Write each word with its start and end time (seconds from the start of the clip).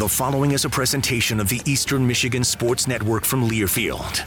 The 0.00 0.08
following 0.08 0.52
is 0.52 0.64
a 0.64 0.70
presentation 0.70 1.40
of 1.40 1.50
the 1.50 1.60
Eastern 1.66 2.06
Michigan 2.06 2.42
Sports 2.42 2.88
Network 2.88 3.26
from 3.26 3.46
Learfield. 3.46 4.24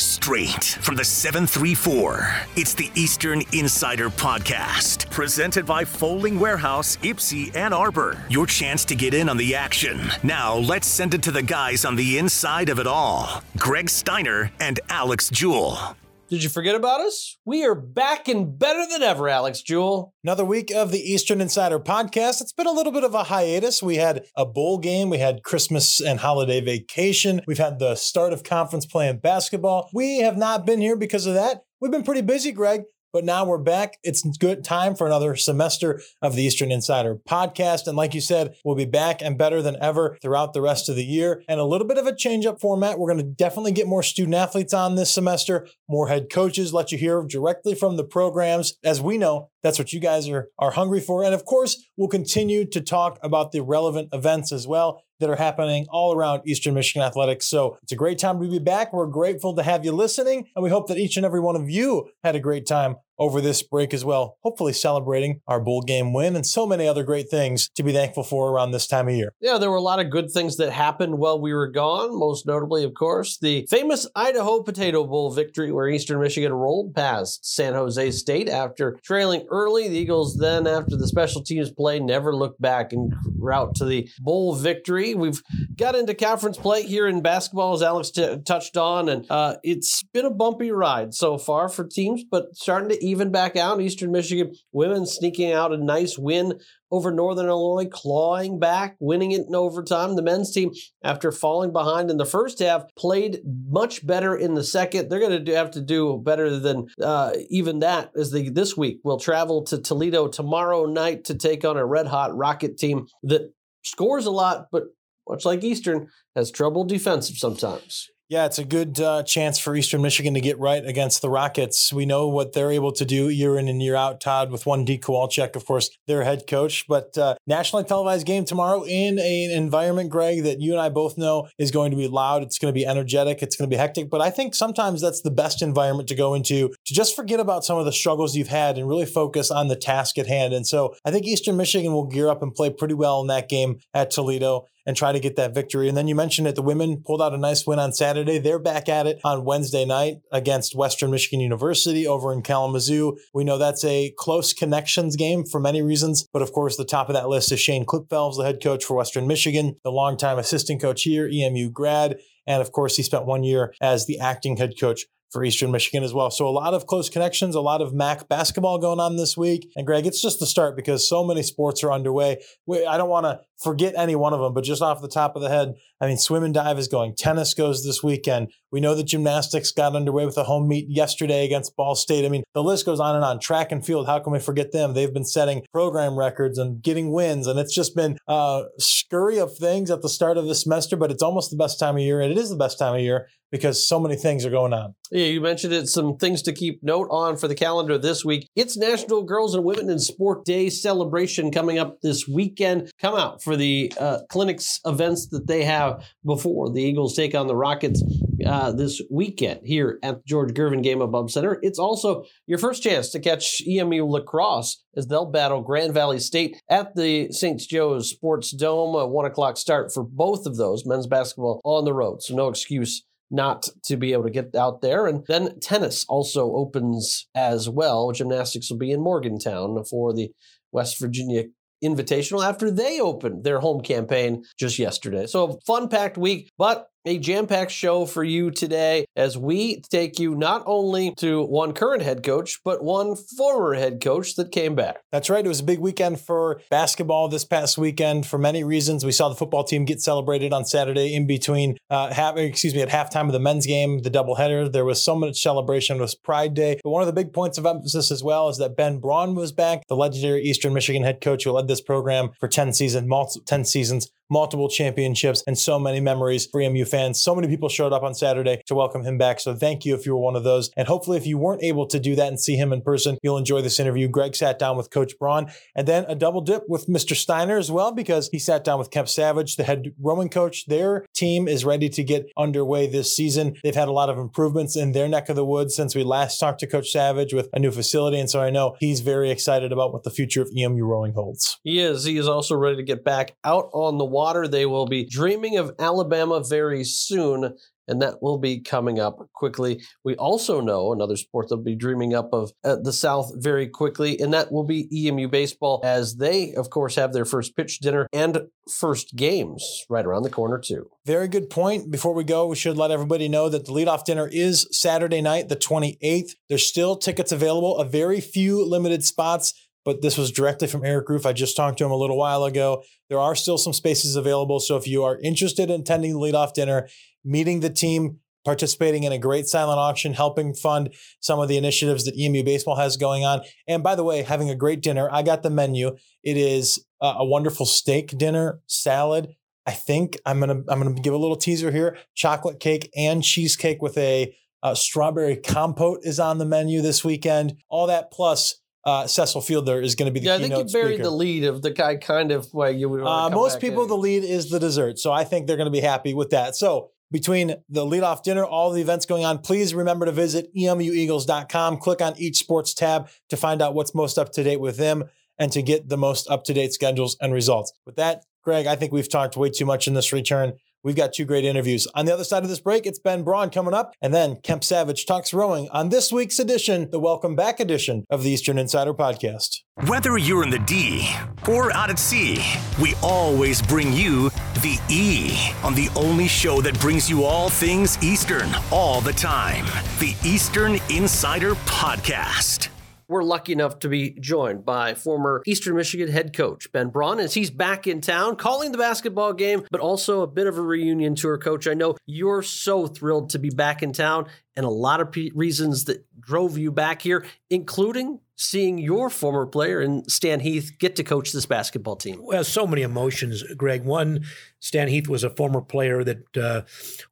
Straight 0.00 0.64
from 0.64 0.96
the 0.96 1.04
734, 1.04 2.36
it's 2.56 2.72
the 2.72 2.90
Eastern 2.94 3.42
Insider 3.52 4.08
Podcast, 4.08 5.10
presented 5.10 5.66
by 5.66 5.84
Folding 5.84 6.40
Warehouse, 6.40 6.96
Ypsi, 7.02 7.54
Ann 7.54 7.74
Arbor. 7.74 8.24
Your 8.30 8.46
chance 8.46 8.82
to 8.86 8.94
get 8.94 9.12
in 9.12 9.28
on 9.28 9.36
the 9.36 9.54
action. 9.54 10.10
Now, 10.22 10.54
let's 10.54 10.86
send 10.86 11.12
it 11.12 11.22
to 11.24 11.30
the 11.30 11.42
guys 11.42 11.84
on 11.84 11.96
the 11.96 12.16
inside 12.16 12.70
of 12.70 12.78
it 12.78 12.86
all 12.86 13.42
Greg 13.58 13.90
Steiner 13.90 14.52
and 14.58 14.80
Alex 14.88 15.28
Jewell. 15.28 15.98
Did 16.34 16.42
you 16.42 16.50
forget 16.50 16.74
about 16.74 17.00
us? 17.00 17.38
We 17.44 17.64
are 17.64 17.76
back 17.76 18.26
and 18.26 18.58
better 18.58 18.84
than 18.90 19.04
ever, 19.04 19.28
Alex 19.28 19.62
Jewell. 19.62 20.12
Another 20.24 20.44
week 20.44 20.72
of 20.72 20.90
the 20.90 20.98
Eastern 20.98 21.40
Insider 21.40 21.78
podcast. 21.78 22.40
It's 22.40 22.52
been 22.52 22.66
a 22.66 22.72
little 22.72 22.90
bit 22.90 23.04
of 23.04 23.14
a 23.14 23.22
hiatus. 23.22 23.84
We 23.84 23.98
had 23.98 24.24
a 24.36 24.44
bowl 24.44 24.78
game, 24.78 25.10
we 25.10 25.18
had 25.18 25.44
Christmas 25.44 26.00
and 26.00 26.18
holiday 26.18 26.60
vacation, 26.60 27.40
we've 27.46 27.58
had 27.58 27.78
the 27.78 27.94
start 27.94 28.32
of 28.32 28.42
conference 28.42 28.84
play 28.84 29.08
in 29.08 29.20
basketball. 29.20 29.88
We 29.94 30.22
have 30.22 30.36
not 30.36 30.66
been 30.66 30.80
here 30.80 30.96
because 30.96 31.24
of 31.26 31.34
that. 31.34 31.62
We've 31.80 31.92
been 31.92 32.02
pretty 32.02 32.22
busy, 32.22 32.50
Greg. 32.50 32.82
But 33.14 33.24
now 33.24 33.44
we're 33.44 33.58
back. 33.58 33.98
It's 34.02 34.24
good 34.38 34.64
time 34.64 34.96
for 34.96 35.06
another 35.06 35.36
semester 35.36 36.00
of 36.20 36.34
the 36.34 36.42
Eastern 36.42 36.72
Insider 36.72 37.20
podcast. 37.28 37.86
And 37.86 37.96
like 37.96 38.12
you 38.12 38.20
said, 38.20 38.56
we'll 38.64 38.74
be 38.74 38.86
back 38.86 39.22
and 39.22 39.38
better 39.38 39.62
than 39.62 39.76
ever 39.80 40.18
throughout 40.20 40.52
the 40.52 40.60
rest 40.60 40.88
of 40.88 40.96
the 40.96 41.04
year. 41.04 41.44
And 41.46 41.60
a 41.60 41.64
little 41.64 41.86
bit 41.86 41.96
of 41.96 42.08
a 42.08 42.16
change 42.16 42.44
up 42.44 42.60
format. 42.60 42.98
We're 42.98 43.12
going 43.12 43.24
to 43.24 43.32
definitely 43.32 43.70
get 43.70 43.86
more 43.86 44.02
student 44.02 44.34
athletes 44.34 44.74
on 44.74 44.96
this 44.96 45.14
semester, 45.14 45.68
more 45.88 46.08
head 46.08 46.26
coaches, 46.28 46.74
let 46.74 46.90
you 46.90 46.98
hear 46.98 47.22
directly 47.22 47.76
from 47.76 47.96
the 47.96 48.02
programs. 48.02 48.74
As 48.82 49.00
we 49.00 49.16
know, 49.16 49.50
that's 49.62 49.78
what 49.78 49.92
you 49.92 50.00
guys 50.00 50.28
are, 50.28 50.48
are 50.58 50.72
hungry 50.72 51.00
for. 51.00 51.22
And 51.22 51.34
of 51.34 51.44
course, 51.44 51.88
we'll 51.96 52.08
continue 52.08 52.64
to 52.66 52.80
talk 52.80 53.20
about 53.22 53.52
the 53.52 53.62
relevant 53.62 54.08
events 54.12 54.50
as 54.50 54.66
well 54.66 55.04
that 55.20 55.30
are 55.30 55.36
happening 55.36 55.86
all 55.90 56.14
around 56.14 56.42
Eastern 56.44 56.74
Michigan 56.74 57.06
athletics. 57.06 57.46
So 57.46 57.78
it's 57.82 57.92
a 57.92 57.96
great 57.96 58.18
time 58.18 58.40
to 58.40 58.48
be 58.48 58.58
back. 58.58 58.92
We're 58.92 59.06
grateful 59.06 59.54
to 59.54 59.62
have 59.62 59.84
you 59.84 59.92
listening, 59.92 60.48
and 60.54 60.62
we 60.62 60.70
hope 60.70 60.88
that 60.88 60.98
each 60.98 61.16
and 61.16 61.24
every 61.24 61.40
one 61.40 61.56
of 61.56 61.70
you 61.70 62.10
had 62.24 62.34
a 62.34 62.40
great 62.40 62.66
time 62.66 62.96
over 63.18 63.40
this 63.40 63.62
break 63.62 63.94
as 63.94 64.04
well, 64.04 64.38
hopefully 64.42 64.72
celebrating 64.72 65.40
our 65.46 65.60
bowl 65.60 65.82
game 65.82 66.12
win 66.12 66.36
and 66.36 66.46
so 66.46 66.66
many 66.66 66.86
other 66.86 67.04
great 67.04 67.28
things 67.30 67.68
to 67.76 67.82
be 67.82 67.92
thankful 67.92 68.22
for 68.22 68.50
around 68.50 68.72
this 68.72 68.86
time 68.86 69.08
of 69.08 69.14
year. 69.14 69.32
Yeah, 69.40 69.58
there 69.58 69.70
were 69.70 69.76
a 69.76 69.82
lot 69.82 70.00
of 70.00 70.10
good 70.10 70.30
things 70.30 70.56
that 70.56 70.72
happened 70.72 71.18
while 71.18 71.40
we 71.40 71.52
were 71.52 71.68
gone, 71.68 72.18
most 72.18 72.46
notably, 72.46 72.84
of 72.84 72.94
course, 72.94 73.38
the 73.38 73.66
famous 73.70 74.06
Idaho 74.14 74.62
Potato 74.62 75.04
Bowl 75.06 75.32
victory 75.32 75.72
where 75.72 75.88
Eastern 75.88 76.20
Michigan 76.20 76.52
rolled 76.52 76.94
past 76.94 77.44
San 77.44 77.74
Jose 77.74 78.10
State 78.12 78.48
after 78.48 78.98
trailing 79.04 79.46
early. 79.50 79.88
The 79.88 79.98
Eagles 79.98 80.36
then, 80.36 80.66
after 80.66 80.96
the 80.96 81.06
special 81.06 81.42
teams 81.42 81.70
play, 81.70 82.00
never 82.00 82.34
looked 82.34 82.60
back 82.60 82.92
and 82.92 83.12
route 83.38 83.74
to 83.76 83.84
the 83.84 84.08
bowl 84.20 84.54
victory. 84.54 85.14
We've 85.14 85.42
got 85.76 85.94
into 85.94 86.14
conference 86.14 86.56
play 86.56 86.82
here 86.82 87.06
in 87.06 87.22
basketball, 87.22 87.74
as 87.74 87.82
Alex 87.82 88.10
t- 88.10 88.38
touched 88.44 88.76
on, 88.76 89.08
and 89.08 89.26
uh, 89.30 89.56
it's 89.62 90.02
been 90.12 90.24
a 90.24 90.30
bumpy 90.30 90.70
ride 90.70 91.14
so 91.14 91.38
far 91.38 91.68
for 91.68 91.84
teams, 91.84 92.24
but 92.24 92.56
starting 92.56 92.88
to 92.88 93.03
even 93.04 93.30
back 93.30 93.56
out. 93.56 93.80
Eastern 93.80 94.12
Michigan 94.12 94.54
women 94.72 95.06
sneaking 95.06 95.52
out 95.52 95.72
a 95.72 95.76
nice 95.76 96.18
win 96.18 96.58
over 96.90 97.10
Northern 97.10 97.46
Illinois, 97.46 97.88
clawing 97.90 98.58
back, 98.58 98.96
winning 99.00 99.32
it 99.32 99.46
in 99.48 99.54
overtime. 99.54 100.16
The 100.16 100.22
men's 100.22 100.52
team, 100.52 100.72
after 101.02 101.32
falling 101.32 101.72
behind 101.72 102.10
in 102.10 102.16
the 102.16 102.24
first 102.24 102.60
half, 102.60 102.84
played 102.96 103.40
much 103.68 104.06
better 104.06 104.36
in 104.36 104.54
the 104.54 104.64
second. 104.64 105.08
They're 105.08 105.20
going 105.20 105.44
to 105.44 105.54
have 105.54 105.72
to 105.72 105.80
do 105.80 106.20
better 106.24 106.58
than 106.58 106.86
uh, 107.02 107.32
even 107.50 107.80
that 107.80 108.12
as 108.16 108.30
they 108.30 108.48
this 108.48 108.76
week 108.76 109.00
will 109.04 109.18
travel 109.18 109.64
to 109.64 109.80
Toledo 109.80 110.28
tomorrow 110.28 110.86
night 110.86 111.24
to 111.24 111.34
take 111.34 111.64
on 111.64 111.76
a 111.76 111.84
red 111.84 112.06
hot 112.06 112.36
Rocket 112.36 112.78
team 112.78 113.06
that 113.24 113.52
scores 113.82 114.26
a 114.26 114.30
lot, 114.30 114.68
but 114.70 114.84
much 115.28 115.44
like 115.44 115.64
Eastern, 115.64 116.08
has 116.36 116.50
trouble 116.50 116.84
defensive 116.84 117.36
sometimes. 117.36 118.10
Yeah, 118.30 118.46
it's 118.46 118.58
a 118.58 118.64
good 118.64 118.98
uh, 119.00 119.22
chance 119.22 119.58
for 119.58 119.76
Eastern 119.76 120.00
Michigan 120.00 120.32
to 120.32 120.40
get 120.40 120.58
right 120.58 120.82
against 120.82 121.20
the 121.20 121.28
Rockets. 121.28 121.92
We 121.92 122.06
know 122.06 122.26
what 122.26 122.54
they're 122.54 122.70
able 122.70 122.90
to 122.92 123.04
do 123.04 123.28
year 123.28 123.58
in 123.58 123.68
and 123.68 123.82
year 123.82 123.94
out, 123.94 124.18
Tod, 124.18 124.50
with 124.50 124.64
one 124.64 124.86
D. 124.86 124.96
Kowalczyk, 124.98 125.54
of 125.54 125.66
course, 125.66 125.90
their 126.06 126.24
head 126.24 126.46
coach. 126.46 126.86
But 126.88 127.18
uh, 127.18 127.34
nationally 127.46 127.84
televised 127.84 128.26
game 128.26 128.46
tomorrow 128.46 128.82
in 128.86 129.18
an 129.18 129.50
environment, 129.50 130.08
Greg, 130.08 130.42
that 130.44 130.58
you 130.58 130.72
and 130.72 130.80
I 130.80 130.88
both 130.88 131.18
know 131.18 131.48
is 131.58 131.70
going 131.70 131.90
to 131.90 131.98
be 131.98 132.08
loud. 132.08 132.42
It's 132.42 132.58
going 132.58 132.72
to 132.72 132.78
be 132.78 132.86
energetic. 132.86 133.42
It's 133.42 133.56
going 133.56 133.68
to 133.68 133.74
be 133.74 133.78
hectic. 133.78 134.08
But 134.08 134.22
I 134.22 134.30
think 134.30 134.54
sometimes 134.54 135.02
that's 135.02 135.20
the 135.20 135.30
best 135.30 135.60
environment 135.60 136.08
to 136.08 136.14
go 136.14 136.32
into 136.32 136.70
to 136.70 136.94
just 136.94 137.14
forget 137.14 137.40
about 137.40 137.62
some 137.62 137.76
of 137.76 137.84
the 137.84 137.92
struggles 137.92 138.34
you've 138.34 138.48
had 138.48 138.78
and 138.78 138.88
really 138.88 139.06
focus 139.06 139.50
on 139.50 139.68
the 139.68 139.76
task 139.76 140.16
at 140.16 140.26
hand. 140.26 140.54
And 140.54 140.66
so 140.66 140.94
I 141.04 141.10
think 141.10 141.26
Eastern 141.26 141.58
Michigan 141.58 141.92
will 141.92 142.06
gear 142.06 142.30
up 142.30 142.42
and 142.42 142.54
play 142.54 142.70
pretty 142.70 142.94
well 142.94 143.20
in 143.20 143.26
that 143.26 143.50
game 143.50 143.80
at 143.92 144.10
Toledo 144.10 144.64
and 144.86 144.96
try 144.96 145.12
to 145.12 145.20
get 145.20 145.36
that 145.36 145.54
victory. 145.54 145.88
And 145.88 145.96
then 145.96 146.08
you 146.08 146.14
mentioned 146.14 146.46
it, 146.46 146.54
the 146.54 146.62
women 146.62 147.02
pulled 147.04 147.22
out 147.22 147.34
a 147.34 147.38
nice 147.38 147.66
win 147.66 147.78
on 147.78 147.92
Saturday. 147.92 148.38
They're 148.38 148.58
back 148.58 148.88
at 148.88 149.06
it 149.06 149.20
on 149.24 149.44
Wednesday 149.44 149.84
night 149.84 150.18
against 150.30 150.76
Western 150.76 151.10
Michigan 151.10 151.40
University 151.40 152.06
over 152.06 152.32
in 152.32 152.42
Kalamazoo. 152.42 153.16
We 153.32 153.44
know 153.44 153.58
that's 153.58 153.84
a 153.84 154.12
close 154.16 154.52
connections 154.52 155.16
game 155.16 155.44
for 155.44 155.60
many 155.60 155.82
reasons, 155.82 156.26
but 156.32 156.42
of 156.42 156.52
course, 156.52 156.76
the 156.76 156.84
top 156.84 157.08
of 157.08 157.14
that 157.14 157.28
list 157.28 157.52
is 157.52 157.60
Shane 157.60 157.86
Clipfell, 157.86 158.36
the 158.36 158.44
head 158.44 158.62
coach 158.62 158.84
for 158.84 158.96
Western 158.96 159.26
Michigan, 159.26 159.76
the 159.84 159.92
longtime 159.92 160.38
assistant 160.38 160.80
coach 160.80 161.02
here, 161.02 161.28
EMU 161.28 161.70
grad. 161.70 162.18
And 162.46 162.60
of 162.60 162.72
course, 162.72 162.96
he 162.96 163.02
spent 163.02 163.26
one 163.26 163.42
year 163.42 163.74
as 163.80 164.06
the 164.06 164.18
acting 164.18 164.56
head 164.56 164.74
coach 164.78 165.06
for 165.30 165.44
Eastern 165.44 165.72
Michigan 165.72 166.04
as 166.04 166.14
well. 166.14 166.30
So 166.30 166.46
a 166.46 166.50
lot 166.50 166.74
of 166.74 166.86
close 166.86 167.10
connections, 167.10 167.54
a 167.54 167.60
lot 167.60 167.82
of 167.82 167.92
MAC 167.92 168.28
basketball 168.28 168.78
going 168.78 169.00
on 169.00 169.16
this 169.16 169.36
week. 169.36 169.68
And 169.76 169.86
Greg, 169.86 170.06
it's 170.06 170.22
just 170.22 170.38
the 170.38 170.46
start 170.46 170.76
because 170.76 171.08
so 171.08 171.24
many 171.24 171.42
sports 171.42 171.82
are 171.82 171.92
underway. 171.92 172.40
I 172.70 172.96
don't 172.96 173.08
want 173.08 173.26
to 173.26 173.40
forget 173.62 173.94
any 173.96 174.14
one 174.14 174.32
of 174.32 174.40
them, 174.40 174.54
but 174.54 174.62
just 174.62 174.82
off 174.82 175.02
the 175.02 175.08
top 175.08 175.34
of 175.34 175.42
the 175.42 175.48
head, 175.48 175.74
I 176.00 176.06
mean, 176.06 176.18
swim 176.18 176.44
and 176.44 176.54
dive 176.54 176.78
is 176.78 176.86
going. 176.86 177.14
Tennis 177.16 177.54
goes 177.54 177.84
this 177.84 178.02
weekend. 178.02 178.52
We 178.70 178.80
know 178.80 178.94
that 178.94 179.04
gymnastics 179.04 179.70
got 179.70 179.96
underway 179.96 180.24
with 180.24 180.36
a 180.36 180.44
home 180.44 180.68
meet 180.68 180.86
yesterday 180.88 181.44
against 181.44 181.74
Ball 181.76 181.94
State. 181.94 182.24
I 182.24 182.28
mean, 182.28 182.44
the 182.52 182.62
list 182.62 182.86
goes 182.86 183.00
on 183.00 183.16
and 183.16 183.24
on. 183.24 183.40
Track 183.40 183.72
and 183.72 183.84
field, 183.84 184.06
how 184.06 184.18
can 184.18 184.32
we 184.32 184.38
forget 184.38 184.72
them? 184.72 184.94
They've 184.94 185.12
been 185.12 185.24
setting 185.24 185.64
program 185.72 186.18
records 186.18 186.58
and 186.58 186.82
getting 186.82 187.10
wins, 187.10 187.46
and 187.46 187.58
it's 187.58 187.74
just 187.74 187.96
been 187.96 188.18
a 188.28 188.64
scurry 188.78 189.38
of 189.38 189.56
things 189.56 189.90
at 189.90 190.02
the 190.02 190.08
start 190.08 190.36
of 190.36 190.46
the 190.46 190.54
semester, 190.54 190.96
but 190.96 191.10
it's 191.10 191.22
almost 191.22 191.50
the 191.50 191.56
best 191.56 191.78
time 191.78 191.96
of 191.96 192.02
year, 192.02 192.20
and 192.20 192.30
it 192.30 192.38
is 192.38 192.50
the 192.50 192.56
best 192.56 192.78
time 192.78 192.94
of 192.94 193.00
year 193.00 193.28
because 193.54 193.86
so 193.86 194.00
many 194.00 194.16
things 194.16 194.44
are 194.44 194.50
going 194.50 194.72
on. 194.72 194.96
Yeah, 195.12 195.26
you 195.26 195.40
mentioned 195.40 195.72
it. 195.72 195.88
Some 195.88 196.16
things 196.16 196.42
to 196.42 196.52
keep 196.52 196.82
note 196.82 197.06
on 197.08 197.36
for 197.36 197.46
the 197.46 197.54
calendar 197.54 197.96
this 197.96 198.24
week. 198.24 198.48
It's 198.56 198.76
National 198.76 199.22
Girls 199.22 199.54
and 199.54 199.62
Women 199.62 199.88
in 199.88 200.00
Sport 200.00 200.44
Day 200.44 200.68
celebration 200.68 201.52
coming 201.52 201.78
up 201.78 202.00
this 202.00 202.26
weekend. 202.26 202.90
Come 203.00 203.14
out 203.14 203.44
for 203.44 203.54
the 203.54 203.92
uh, 203.96 204.22
clinics 204.28 204.80
events 204.84 205.28
that 205.28 205.46
they 205.46 205.62
have 205.62 206.04
before 206.26 206.68
the 206.68 206.82
Eagles 206.82 207.14
take 207.14 207.32
on 207.36 207.46
the 207.46 207.54
Rockets 207.54 208.02
uh, 208.44 208.72
this 208.72 209.00
weekend 209.08 209.60
here 209.62 210.00
at 210.02 210.16
the 210.16 210.22
George 210.26 210.52
Gervin 210.52 210.84
GameAbove 210.84 211.30
Center. 211.30 211.60
It's 211.62 211.78
also 211.78 212.24
your 212.48 212.58
first 212.58 212.82
chance 212.82 213.10
to 213.10 213.20
catch 213.20 213.62
EMU 213.64 214.04
lacrosse 214.04 214.82
as 214.96 215.06
they'll 215.06 215.30
battle 215.30 215.62
Grand 215.62 215.94
Valley 215.94 216.18
State 216.18 216.60
at 216.68 216.96
the 216.96 217.30
St. 217.30 217.60
Joe's 217.60 218.10
Sports 218.10 218.50
Dome. 218.50 218.96
A 218.96 219.06
one 219.06 219.26
o'clock 219.26 219.58
start 219.58 219.94
for 219.94 220.02
both 220.02 220.44
of 220.44 220.56
those 220.56 220.84
men's 220.84 221.06
basketball 221.06 221.60
on 221.64 221.84
the 221.84 221.94
road, 221.94 222.20
so 222.20 222.34
no 222.34 222.48
excuse 222.48 223.04
not 223.34 223.68
to 223.84 223.96
be 223.96 224.12
able 224.12 224.24
to 224.24 224.30
get 224.30 224.54
out 224.54 224.80
there. 224.80 225.06
And 225.06 225.24
then 225.26 225.58
tennis 225.60 226.04
also 226.08 226.54
opens 226.54 227.26
as 227.34 227.68
well. 227.68 228.12
Gymnastics 228.12 228.70
will 228.70 228.78
be 228.78 228.92
in 228.92 229.02
Morgantown 229.02 229.84
for 229.84 230.12
the 230.12 230.30
West 230.72 230.98
Virginia 230.98 231.44
Invitational 231.82 232.46
after 232.46 232.70
they 232.70 233.00
opened 233.00 233.44
their 233.44 233.60
home 233.60 233.82
campaign 233.82 234.44
just 234.58 234.78
yesterday. 234.78 235.26
So, 235.26 235.58
fun 235.66 235.88
packed 235.88 236.16
week, 236.16 236.50
but 236.56 236.86
a 237.04 237.18
jam 237.18 237.46
packed 237.46 237.70
show 237.70 238.06
for 238.06 238.24
you 238.24 238.50
today 238.50 239.04
as 239.14 239.36
we 239.36 239.80
take 239.90 240.18
you 240.18 240.34
not 240.34 240.62
only 240.66 241.14
to 241.16 241.42
one 241.42 241.72
current 241.72 242.02
head 242.02 242.22
coach, 242.22 242.60
but 242.64 242.82
one 242.82 243.14
former 243.14 243.74
head 243.74 244.00
coach 244.02 244.36
that 244.36 244.50
came 244.50 244.74
back. 244.74 244.96
That's 245.12 245.28
right. 245.28 245.44
It 245.44 245.48
was 245.48 245.60
a 245.60 245.64
big 245.64 245.80
weekend 245.80 246.20
for 246.20 246.60
basketball 246.70 247.28
this 247.28 247.44
past 247.44 247.76
weekend 247.76 248.26
for 248.26 248.38
many 248.38 248.64
reasons. 248.64 249.04
We 249.04 249.12
saw 249.12 249.28
the 249.28 249.34
football 249.34 249.64
team 249.64 249.84
get 249.84 250.00
celebrated 250.00 250.52
on 250.52 250.64
Saturday 250.64 251.14
in 251.14 251.26
between, 251.26 251.76
uh, 251.90 252.12
half, 252.12 252.36
excuse 252.36 252.74
me, 252.74 252.80
at 252.80 252.88
halftime 252.88 253.26
of 253.26 253.32
the 253.32 253.40
men's 253.40 253.66
game, 253.66 254.00
the 254.00 254.10
doubleheader. 254.10 254.72
There 254.72 254.84
was 254.84 255.04
so 255.04 255.14
much 255.14 255.42
celebration. 255.42 255.98
It 255.98 256.00
was 256.00 256.14
Pride 256.14 256.54
Day. 256.54 256.80
But 256.82 256.90
one 256.90 257.02
of 257.02 257.06
the 257.06 257.12
big 257.12 257.32
points 257.32 257.58
of 257.58 257.66
emphasis 257.66 258.10
as 258.10 258.22
well 258.22 258.48
is 258.48 258.58
that 258.58 258.76
Ben 258.76 258.98
Braun 258.98 259.34
was 259.34 259.52
back, 259.52 259.82
the 259.88 259.96
legendary 259.96 260.42
Eastern 260.42 260.72
Michigan 260.72 261.02
head 261.02 261.20
coach 261.20 261.44
who 261.44 261.52
led 261.52 261.68
this 261.68 261.80
program 261.80 262.30
for 262.40 262.48
10 262.48 262.72
seasons, 262.72 263.06
multi- 263.06 263.40
10 263.46 263.64
seasons, 263.64 264.10
multiple 264.30 264.68
championships, 264.68 265.42
and 265.46 265.58
so 265.58 265.78
many 265.78 266.00
memories 266.00 266.46
for 266.46 266.60
EMU 266.60 266.84
fans. 266.94 267.20
So 267.20 267.34
many 267.34 267.48
people 267.48 267.68
showed 267.68 267.92
up 267.92 268.02
on 268.02 268.14
Saturday 268.14 268.62
to 268.66 268.74
welcome 268.74 269.02
him 269.02 269.18
back. 269.18 269.40
So 269.40 269.54
thank 269.54 269.84
you 269.84 269.94
if 269.94 270.06
you 270.06 270.12
were 270.12 270.20
one 270.20 270.36
of 270.36 270.44
those. 270.44 270.70
And 270.76 270.86
hopefully, 270.86 271.16
if 271.16 271.26
you 271.26 271.38
weren't 271.38 271.62
able 271.62 271.86
to 271.88 271.98
do 271.98 272.14
that 272.14 272.28
and 272.28 272.38
see 272.38 272.56
him 272.56 272.72
in 272.72 272.82
person, 272.82 273.18
you'll 273.22 273.36
enjoy 273.36 273.62
this 273.62 273.80
interview. 273.80 274.06
Greg 274.06 274.36
sat 274.36 274.58
down 274.58 274.76
with 274.76 274.90
Coach 274.90 275.18
Braun 275.18 275.50
and 275.74 275.88
then 275.88 276.04
a 276.06 276.14
double 276.14 276.40
dip 276.40 276.62
with 276.68 276.86
Mr. 276.86 277.16
Steiner 277.16 277.58
as 277.58 277.70
well, 277.70 277.92
because 277.92 278.28
he 278.30 278.38
sat 278.38 278.62
down 278.62 278.78
with 278.78 278.90
Kemp 278.90 279.08
Savage, 279.08 279.56
the 279.56 279.64
head 279.64 279.92
rowing 280.00 280.28
coach. 280.28 280.66
Their 280.66 281.04
team 281.14 281.48
is 281.48 281.64
ready 281.64 281.88
to 281.88 282.04
get 282.04 282.26
underway 282.36 282.86
this 282.86 283.14
season. 283.14 283.56
They've 283.64 283.74
had 283.74 283.88
a 283.88 283.92
lot 283.92 284.08
of 284.08 284.18
improvements 284.18 284.76
in 284.76 284.92
their 284.92 285.08
neck 285.08 285.28
of 285.28 285.36
the 285.36 285.44
woods 285.44 285.74
since 285.74 285.94
we 285.94 286.04
last 286.04 286.38
talked 286.38 286.60
to 286.60 286.66
Coach 286.66 286.90
Savage 286.90 287.34
with 287.34 287.48
a 287.52 287.58
new 287.58 287.72
facility. 287.72 288.20
And 288.20 288.30
so 288.30 288.40
I 288.40 288.50
know 288.50 288.76
he's 288.78 289.00
very 289.00 289.30
excited 289.30 289.72
about 289.72 289.92
what 289.92 290.04
the 290.04 290.10
future 290.10 290.42
of 290.42 290.50
EMU 290.56 290.84
rowing 290.84 291.14
holds. 291.14 291.58
He 291.64 291.80
is. 291.80 292.04
He 292.04 292.16
is 292.18 292.28
also 292.28 292.54
ready 292.54 292.76
to 292.76 292.82
get 292.84 293.04
back 293.04 293.36
out 293.44 293.68
on 293.72 293.98
the 293.98 294.04
water. 294.04 294.46
They 294.46 294.66
will 294.66 294.86
be 294.86 295.04
dreaming 295.04 295.56
of 295.56 295.74
Alabama 295.78 296.42
very 296.48 296.83
soon 296.84 297.54
and 297.88 298.00
that 298.02 298.22
will 298.22 298.38
be 298.38 298.60
coming 298.60 298.98
up 298.98 299.28
quickly. 299.32 299.82
We 300.04 300.16
also 300.16 300.60
know 300.60 300.92
another 300.92 301.16
sport 301.16 301.48
that'll 301.48 301.64
be 301.64 301.76
dreaming 301.76 302.14
up 302.14 302.30
of 302.32 302.52
uh, 302.64 302.76
the 302.76 302.92
South 302.92 303.32
very 303.36 303.68
quickly, 303.68 304.18
and 304.18 304.32
that 304.32 304.50
will 304.50 304.64
be 304.64 304.88
EMU 304.92 305.28
baseball, 305.28 305.80
as 305.84 306.16
they, 306.16 306.54
of 306.54 306.70
course, 306.70 306.94
have 306.96 307.12
their 307.12 307.24
first 307.24 307.56
pitch 307.56 307.80
dinner 307.80 308.06
and 308.12 308.42
first 308.70 309.14
games 309.14 309.84
right 309.90 310.06
around 310.06 310.22
the 310.22 310.30
corner, 310.30 310.58
too. 310.58 310.88
Very 311.04 311.28
good 311.28 311.50
point. 311.50 311.90
Before 311.90 312.14
we 312.14 312.24
go, 312.24 312.46
we 312.46 312.56
should 312.56 312.78
let 312.78 312.90
everybody 312.90 313.28
know 313.28 313.48
that 313.48 313.66
the 313.66 313.72
leadoff 313.72 314.04
dinner 314.04 314.28
is 314.28 314.66
Saturday 314.70 315.20
night, 315.20 315.48
the 315.48 315.56
28th. 315.56 316.30
There's 316.48 316.66
still 316.66 316.96
tickets 316.96 317.32
available, 317.32 317.76
a 317.78 317.84
very 317.84 318.20
few 318.20 318.64
limited 318.64 319.04
spots 319.04 319.52
but 319.84 320.02
this 320.02 320.16
was 320.16 320.30
directly 320.30 320.68
from 320.68 320.84
Eric 320.84 321.08
Roof. 321.08 321.26
I 321.26 321.32
just 321.32 321.56
talked 321.56 321.78
to 321.78 321.84
him 321.84 321.90
a 321.90 321.96
little 321.96 322.16
while 322.16 322.44
ago. 322.44 322.82
There 323.08 323.18
are 323.18 323.34
still 323.34 323.58
some 323.58 323.72
spaces 323.72 324.16
available. 324.16 324.60
So 324.60 324.76
if 324.76 324.86
you 324.86 325.04
are 325.04 325.18
interested 325.22 325.70
in 325.70 325.82
attending 325.82 326.14
the 326.14 326.18
leadoff 326.18 326.54
dinner, 326.54 326.88
meeting 327.24 327.60
the 327.60 327.70
team, 327.70 328.18
participating 328.44 329.04
in 329.04 329.12
a 329.12 329.18
great 329.18 329.46
silent 329.46 329.78
auction, 329.78 330.14
helping 330.14 330.54
fund 330.54 330.94
some 331.20 331.40
of 331.40 331.48
the 331.48 331.56
initiatives 331.56 332.04
that 332.04 332.18
EMU 332.18 332.44
baseball 332.44 332.76
has 332.76 332.96
going 332.96 333.24
on. 333.24 333.42
And 333.66 333.82
by 333.82 333.94
the 333.94 334.04
way, 334.04 334.22
having 334.22 334.50
a 334.50 334.54
great 334.54 334.82
dinner. 334.82 335.08
I 335.10 335.22
got 335.22 335.42
the 335.42 335.50
menu. 335.50 335.96
It 336.22 336.36
is 336.36 336.84
a 337.00 337.24
wonderful 337.24 337.66
steak 337.66 338.16
dinner, 338.16 338.60
salad. 338.66 339.34
I 339.66 339.72
think 339.72 340.18
I'm 340.26 340.40
gonna 340.40 340.62
I'm 340.68 340.82
gonna 340.82 340.94
give 340.94 341.14
a 341.14 341.18
little 341.18 341.36
teaser 341.36 341.70
here: 341.70 341.96
chocolate 342.14 342.60
cake 342.60 342.90
and 342.94 343.22
cheesecake 343.22 343.80
with 343.80 343.96
a, 343.96 344.34
a 344.62 344.76
strawberry 344.76 345.36
compote 345.36 346.00
is 346.02 346.20
on 346.20 346.38
the 346.38 346.44
menu 346.44 346.82
this 346.82 347.02
weekend. 347.02 347.56
All 347.70 347.86
that 347.86 348.10
plus 348.10 348.60
uh, 348.86 349.06
Cecil 349.06 349.40
Fielder 349.40 349.80
is 349.80 349.94
going 349.94 350.06
to 350.06 350.12
be 350.12 350.20
the 350.20 350.26
yeah, 350.26 350.34
I 350.34 350.38
think 350.38 350.56
you 350.56 350.64
buried 350.64 350.94
speaker. 350.94 351.02
the 351.04 351.10
lead 351.10 351.44
of 351.44 351.62
the 351.62 351.70
guy 351.70 351.96
kind 351.96 352.30
of 352.30 352.52
way 352.52 352.72
you 352.72 352.88
would. 352.88 353.02
Uh, 353.02 353.30
most 353.30 353.60
people, 353.60 353.82
in. 353.82 353.88
the 353.88 353.96
lead 353.96 354.24
is 354.24 354.50
the 354.50 354.60
dessert, 354.60 354.98
so 354.98 355.12
I 355.12 355.24
think 355.24 355.46
they're 355.46 355.56
going 355.56 355.66
to 355.66 355.70
be 355.70 355.80
happy 355.80 356.12
with 356.14 356.30
that. 356.30 356.54
So 356.54 356.90
between 357.10 357.54
the 357.68 357.86
leadoff 357.86 358.22
dinner, 358.22 358.44
all 358.44 358.72
the 358.72 358.80
events 358.80 359.06
going 359.06 359.24
on, 359.24 359.38
please 359.38 359.74
remember 359.74 360.04
to 360.06 360.12
visit 360.12 360.54
emueagles.com. 360.54 361.78
Click 361.78 362.02
on 362.02 362.14
each 362.18 362.38
sports 362.38 362.74
tab 362.74 363.08
to 363.30 363.36
find 363.36 363.62
out 363.62 363.74
what's 363.74 363.94
most 363.94 364.18
up 364.18 364.32
to 364.32 364.42
date 364.42 364.60
with 364.60 364.76
them 364.76 365.04
and 365.38 365.50
to 365.52 365.62
get 365.62 365.88
the 365.88 365.96
most 365.96 366.28
up 366.28 366.44
to 366.44 366.52
date 366.52 366.72
schedules 366.72 367.16
and 367.20 367.32
results. 367.32 367.72
With 367.86 367.96
that, 367.96 368.24
Greg, 368.42 368.66
I 368.66 368.76
think 368.76 368.92
we've 368.92 369.08
talked 369.08 369.36
way 369.36 369.50
too 369.50 369.64
much 369.64 369.88
in 369.88 369.94
this 369.94 370.12
return. 370.12 370.54
We've 370.84 370.94
got 370.94 371.14
two 371.14 371.24
great 371.24 371.46
interviews. 371.46 371.88
On 371.94 372.04
the 372.04 372.12
other 372.12 372.24
side 372.24 372.42
of 372.42 372.50
this 372.50 372.60
break, 372.60 372.84
it's 372.84 372.98
Ben 372.98 373.22
Braun 373.22 373.48
coming 373.48 373.72
up, 373.72 373.94
and 374.02 374.12
then 374.12 374.36
Kemp 374.42 374.62
Savage 374.62 375.06
talks 375.06 375.32
rowing 375.32 375.66
on 375.70 375.88
this 375.88 376.12
week's 376.12 376.38
edition, 376.38 376.90
the 376.90 377.00
Welcome 377.00 377.34
Back 377.34 377.58
edition 377.58 378.04
of 378.10 378.22
the 378.22 378.30
Eastern 378.30 378.58
Insider 378.58 378.92
Podcast. 378.92 379.62
Whether 379.86 380.18
you're 380.18 380.42
in 380.42 380.50
the 380.50 380.58
D 380.58 381.08
or 381.48 381.72
out 381.72 381.88
at 381.88 381.98
sea, 381.98 382.44
we 382.80 382.92
always 383.02 383.62
bring 383.62 383.94
you 383.94 384.28
the 384.60 384.78
E 384.90 385.52
on 385.62 385.74
the 385.74 385.88
only 385.96 386.28
show 386.28 386.60
that 386.60 386.78
brings 386.80 387.08
you 387.08 387.24
all 387.24 387.48
things 387.48 388.00
Eastern 388.02 388.50
all 388.70 389.00
the 389.00 389.12
time 389.12 389.64
the 390.00 390.14
Eastern 390.22 390.78
Insider 390.90 391.54
Podcast. 391.54 392.68
We're 393.08 393.22
lucky 393.22 393.52
enough 393.52 393.80
to 393.80 393.88
be 393.88 394.10
joined 394.18 394.64
by 394.64 394.94
former 394.94 395.42
Eastern 395.46 395.76
Michigan 395.76 396.08
head 396.08 396.34
coach 396.34 396.72
Ben 396.72 396.88
Braun 396.88 397.20
as 397.20 397.34
he's 397.34 397.50
back 397.50 397.86
in 397.86 398.00
town 398.00 398.36
calling 398.36 398.72
the 398.72 398.78
basketball 398.78 399.32
game, 399.32 399.64
but 399.70 399.80
also 399.80 400.22
a 400.22 400.26
bit 400.26 400.46
of 400.46 400.56
a 400.56 400.62
reunion 400.62 401.14
tour. 401.14 401.36
Coach, 401.38 401.66
I 401.66 401.74
know 401.74 401.96
you're 402.06 402.42
so 402.42 402.86
thrilled 402.86 403.30
to 403.30 403.38
be 403.38 403.50
back 403.50 403.82
in 403.82 403.92
town 403.92 404.26
and 404.56 404.64
a 404.64 404.70
lot 404.70 405.00
of 405.00 405.16
reasons 405.34 405.84
that 405.84 406.04
drove 406.20 406.56
you 406.58 406.70
back 406.70 407.02
here, 407.02 407.24
including 407.50 408.20
seeing 408.36 408.78
your 408.78 409.10
former 409.10 409.46
player 409.46 409.80
and 409.80 410.10
Stan 410.10 410.40
Heath 410.40 410.72
get 410.78 410.96
to 410.96 411.04
coach 411.04 411.32
this 411.32 411.46
basketball 411.46 411.96
team? 411.96 412.18
Well, 412.20 412.42
so 412.42 412.66
many 412.66 412.82
emotions, 412.82 413.44
Greg. 413.56 413.84
One, 413.84 414.24
Stan 414.58 414.88
Heath 414.88 415.08
was 415.08 415.22
a 415.22 415.30
former 415.30 415.60
player 415.60 416.02
that 416.02 416.36
uh, 416.36 416.62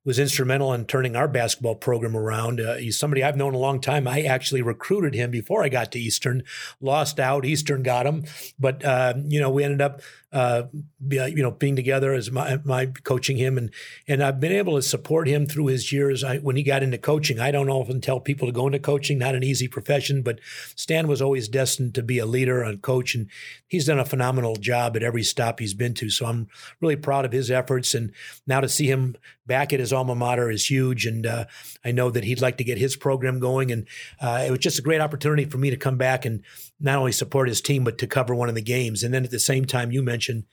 was 0.04 0.18
instrumental 0.18 0.72
in 0.72 0.84
turning 0.86 1.14
our 1.14 1.28
basketball 1.28 1.76
program 1.76 2.16
around. 2.16 2.60
Uh, 2.60 2.74
he's 2.74 2.98
somebody 2.98 3.22
I've 3.22 3.36
known 3.36 3.54
a 3.54 3.58
long 3.58 3.80
time. 3.80 4.08
I 4.08 4.22
actually 4.22 4.62
recruited 4.62 5.14
him 5.14 5.30
before 5.30 5.62
I 5.62 5.68
got 5.68 5.92
to 5.92 6.00
Eastern. 6.00 6.42
Lost 6.80 7.20
out. 7.20 7.44
Eastern 7.44 7.82
got 7.82 8.06
him, 8.06 8.24
but 8.58 8.84
uh, 8.84 9.14
you 9.28 9.40
know 9.40 9.50
we 9.50 9.64
ended 9.64 9.80
up 9.80 10.02
uh, 10.32 10.64
you 11.10 11.42
know, 11.42 11.50
being 11.50 11.76
together 11.76 12.14
as 12.14 12.30
my, 12.30 12.58
my 12.64 12.86
coaching 12.86 13.36
him, 13.36 13.58
and 13.58 13.70
and 14.08 14.22
I've 14.22 14.40
been 14.40 14.52
able 14.52 14.76
to 14.76 14.82
support 14.82 15.28
him 15.28 15.46
through 15.46 15.66
his 15.66 15.92
years. 15.92 16.24
I, 16.24 16.38
when 16.38 16.56
he 16.56 16.62
got 16.62 16.82
into 16.82 16.96
coaching, 16.96 17.38
I 17.38 17.50
don't 17.50 17.68
often 17.68 18.00
tell 18.00 18.18
people 18.18 18.48
to 18.48 18.52
go 18.52 18.66
into 18.66 18.78
coaching, 18.78 19.18
not 19.18 19.34
an 19.34 19.44
easy 19.44 19.68
profession, 19.68 20.22
but 20.22 20.40
Stan 20.74 21.06
was 21.06 21.20
always 21.20 21.48
destined 21.48 21.94
to 21.96 22.02
be 22.02 22.18
a 22.18 22.26
leader 22.26 22.62
and 22.62 22.80
coach, 22.80 23.14
and 23.14 23.28
he's 23.68 23.86
done 23.86 23.98
a 23.98 24.04
phenomenal 24.04 24.56
job 24.56 24.96
at 24.96 25.02
every 25.02 25.22
stop 25.22 25.60
he's 25.60 25.74
been 25.74 25.94
to. 25.94 26.08
So 26.08 26.26
I'm 26.26 26.48
really 26.80 26.96
proud 26.96 27.26
of 27.26 27.32
his 27.32 27.50
efforts, 27.50 27.94
and 27.94 28.12
now 28.46 28.60
to 28.60 28.68
see 28.68 28.86
him 28.86 29.16
back 29.46 29.72
at 29.72 29.80
his 29.80 29.92
alma 29.92 30.14
mater 30.14 30.50
is 30.50 30.70
huge, 30.70 31.04
and 31.04 31.26
uh, 31.26 31.44
I 31.84 31.92
know 31.92 32.10
that 32.10 32.24
he'd 32.24 32.40
like 32.40 32.56
to 32.58 32.64
get 32.64 32.78
his 32.78 32.96
program 32.96 33.38
going, 33.38 33.70
and 33.70 33.86
uh, 34.20 34.44
it 34.46 34.50
was 34.50 34.60
just 34.60 34.78
a 34.78 34.82
great 34.82 35.00
opportunity 35.00 35.44
for 35.44 35.58
me 35.58 35.70
to 35.70 35.76
come 35.76 35.98
back 35.98 36.24
and 36.24 36.42
not 36.82 36.98
only 36.98 37.12
support 37.12 37.48
his 37.48 37.60
team, 37.60 37.84
but 37.84 37.98
to 37.98 38.06
cover 38.06 38.34
one 38.34 38.48
of 38.48 38.54
the 38.54 38.62
games, 38.62 39.02
and 39.02 39.14
then 39.14 39.24
at 39.24 39.30
the 39.30 39.38
same 39.38 39.64
time, 39.64 39.92
you 39.92 40.02
mentioned 40.02 40.44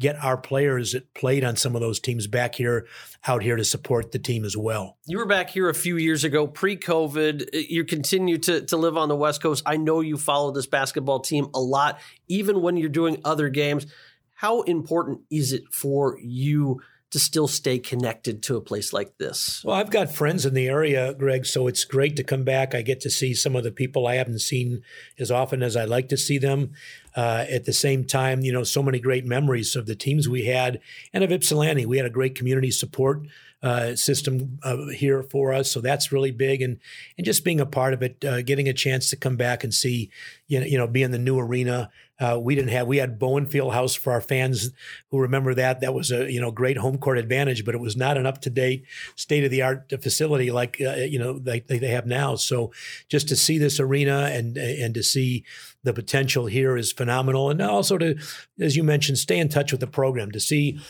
get 0.00 0.16
our 0.16 0.36
players 0.36 0.92
that 0.92 1.14
played 1.14 1.44
on 1.44 1.56
some 1.56 1.74
of 1.74 1.80
those 1.80 2.00
teams 2.00 2.26
back 2.26 2.56
here, 2.56 2.86
out 3.26 3.42
here 3.42 3.56
to 3.56 3.64
support 3.64 4.12
the 4.12 4.18
team 4.18 4.44
as 4.44 4.56
well. 4.56 4.96
You 5.06 5.18
were 5.18 5.26
back 5.26 5.50
here 5.50 5.68
a 5.68 5.74
few 5.74 5.96
years 5.96 6.24
ago, 6.24 6.46
pre 6.46 6.76
COVID. 6.76 7.42
Uh, 7.54 7.58
you 7.68 7.84
continue 7.84 8.38
to, 8.38 8.62
to 8.62 8.76
live 8.76 8.96
on 8.96 9.08
the 9.08 9.16
West 9.16 9.42
Coast. 9.42 9.62
I 9.66 9.76
know 9.76 10.00
you 10.00 10.16
follow 10.16 10.50
this 10.50 10.66
basketball 10.66 11.20
team 11.20 11.48
a 11.54 11.60
lot, 11.60 12.00
even 12.28 12.60
when 12.60 12.76
you're 12.76 12.88
doing 12.88 13.20
other 13.24 13.48
games. 13.48 13.86
How 14.34 14.62
important 14.62 15.20
is 15.30 15.52
it 15.52 15.62
for 15.70 16.18
you? 16.20 16.80
To 17.14 17.20
still 17.20 17.46
stay 17.46 17.78
connected 17.78 18.42
to 18.42 18.56
a 18.56 18.60
place 18.60 18.92
like 18.92 19.18
this? 19.18 19.62
Well, 19.64 19.76
I've 19.76 19.92
got 19.92 20.10
friends 20.10 20.44
in 20.44 20.52
the 20.52 20.66
area, 20.66 21.14
Greg, 21.14 21.46
so 21.46 21.68
it's 21.68 21.84
great 21.84 22.16
to 22.16 22.24
come 22.24 22.42
back. 22.42 22.74
I 22.74 22.82
get 22.82 23.00
to 23.02 23.10
see 23.10 23.34
some 23.34 23.54
of 23.54 23.62
the 23.62 23.70
people 23.70 24.08
I 24.08 24.16
haven't 24.16 24.40
seen 24.40 24.82
as 25.16 25.30
often 25.30 25.62
as 25.62 25.76
I 25.76 25.84
like 25.84 26.08
to 26.08 26.16
see 26.16 26.38
them. 26.38 26.72
Uh, 27.14 27.46
at 27.48 27.66
the 27.66 27.72
same 27.72 28.04
time, 28.04 28.40
you 28.40 28.52
know, 28.52 28.64
so 28.64 28.82
many 28.82 28.98
great 28.98 29.24
memories 29.24 29.76
of 29.76 29.86
the 29.86 29.94
teams 29.94 30.28
we 30.28 30.46
had 30.46 30.80
and 31.12 31.22
of 31.22 31.30
Ypsilanti. 31.30 31.86
We 31.86 31.98
had 31.98 32.06
a 32.06 32.10
great 32.10 32.34
community 32.34 32.72
support 32.72 33.22
uh, 33.64 33.96
system 33.96 34.58
uh, 34.62 34.88
here 34.94 35.22
for 35.22 35.52
us, 35.52 35.70
so 35.70 35.80
that's 35.80 36.12
really 36.12 36.30
big. 36.30 36.62
And 36.62 36.78
and 37.18 37.24
just 37.24 37.44
being 37.44 37.60
a 37.60 37.66
part 37.66 37.94
of 37.94 38.02
it, 38.02 38.24
uh, 38.24 38.42
getting 38.42 38.68
a 38.68 38.72
chance 38.72 39.10
to 39.10 39.16
come 39.16 39.36
back 39.36 39.64
and 39.64 39.74
see, 39.74 40.10
you 40.46 40.60
know, 40.60 40.66
you 40.66 40.78
know, 40.78 40.86
be 40.86 41.02
in 41.02 41.10
the 41.10 41.18
new 41.18 41.38
arena 41.38 41.90
uh, 42.20 42.38
we 42.40 42.54
didn't 42.54 42.70
have 42.70 42.86
we 42.86 42.98
had 42.98 43.18
Bowen 43.18 43.46
Field 43.46 43.72
House 43.72 43.94
for 43.94 44.12
our 44.12 44.20
fans 44.20 44.70
who 45.10 45.18
remember 45.18 45.52
that. 45.54 45.80
That 45.80 45.94
was 45.94 46.12
a 46.12 46.30
you 46.30 46.40
know 46.40 46.52
great 46.52 46.76
home 46.76 46.98
court 46.98 47.18
advantage, 47.18 47.64
but 47.64 47.74
it 47.74 47.80
was 47.80 47.96
not 47.96 48.16
an 48.16 48.24
up 48.24 48.40
to 48.42 48.50
date, 48.50 48.84
state 49.16 49.44
of 49.44 49.50
the 49.50 49.62
art 49.62 49.92
facility 50.00 50.52
like 50.52 50.80
uh, 50.80 50.94
you 50.94 51.18
know 51.18 51.38
they, 51.38 51.60
they 51.60 51.88
have 51.88 52.06
now. 52.06 52.36
So 52.36 52.72
just 53.08 53.28
to 53.28 53.36
see 53.36 53.58
this 53.58 53.80
arena 53.80 54.30
and 54.32 54.56
and 54.56 54.94
to 54.94 55.02
see 55.02 55.44
the 55.84 55.92
potential 55.92 56.46
here 56.46 56.76
is 56.76 56.92
phenomenal, 56.92 57.50
and 57.50 57.62
also 57.62 57.98
to, 57.98 58.16
as 58.58 58.76
you 58.76 58.82
mentioned, 58.82 59.18
stay 59.18 59.38
in 59.38 59.48
touch 59.48 59.70
with 59.70 59.80
the 59.80 59.86
program 59.86 60.32
to 60.32 60.40
see 60.40 60.80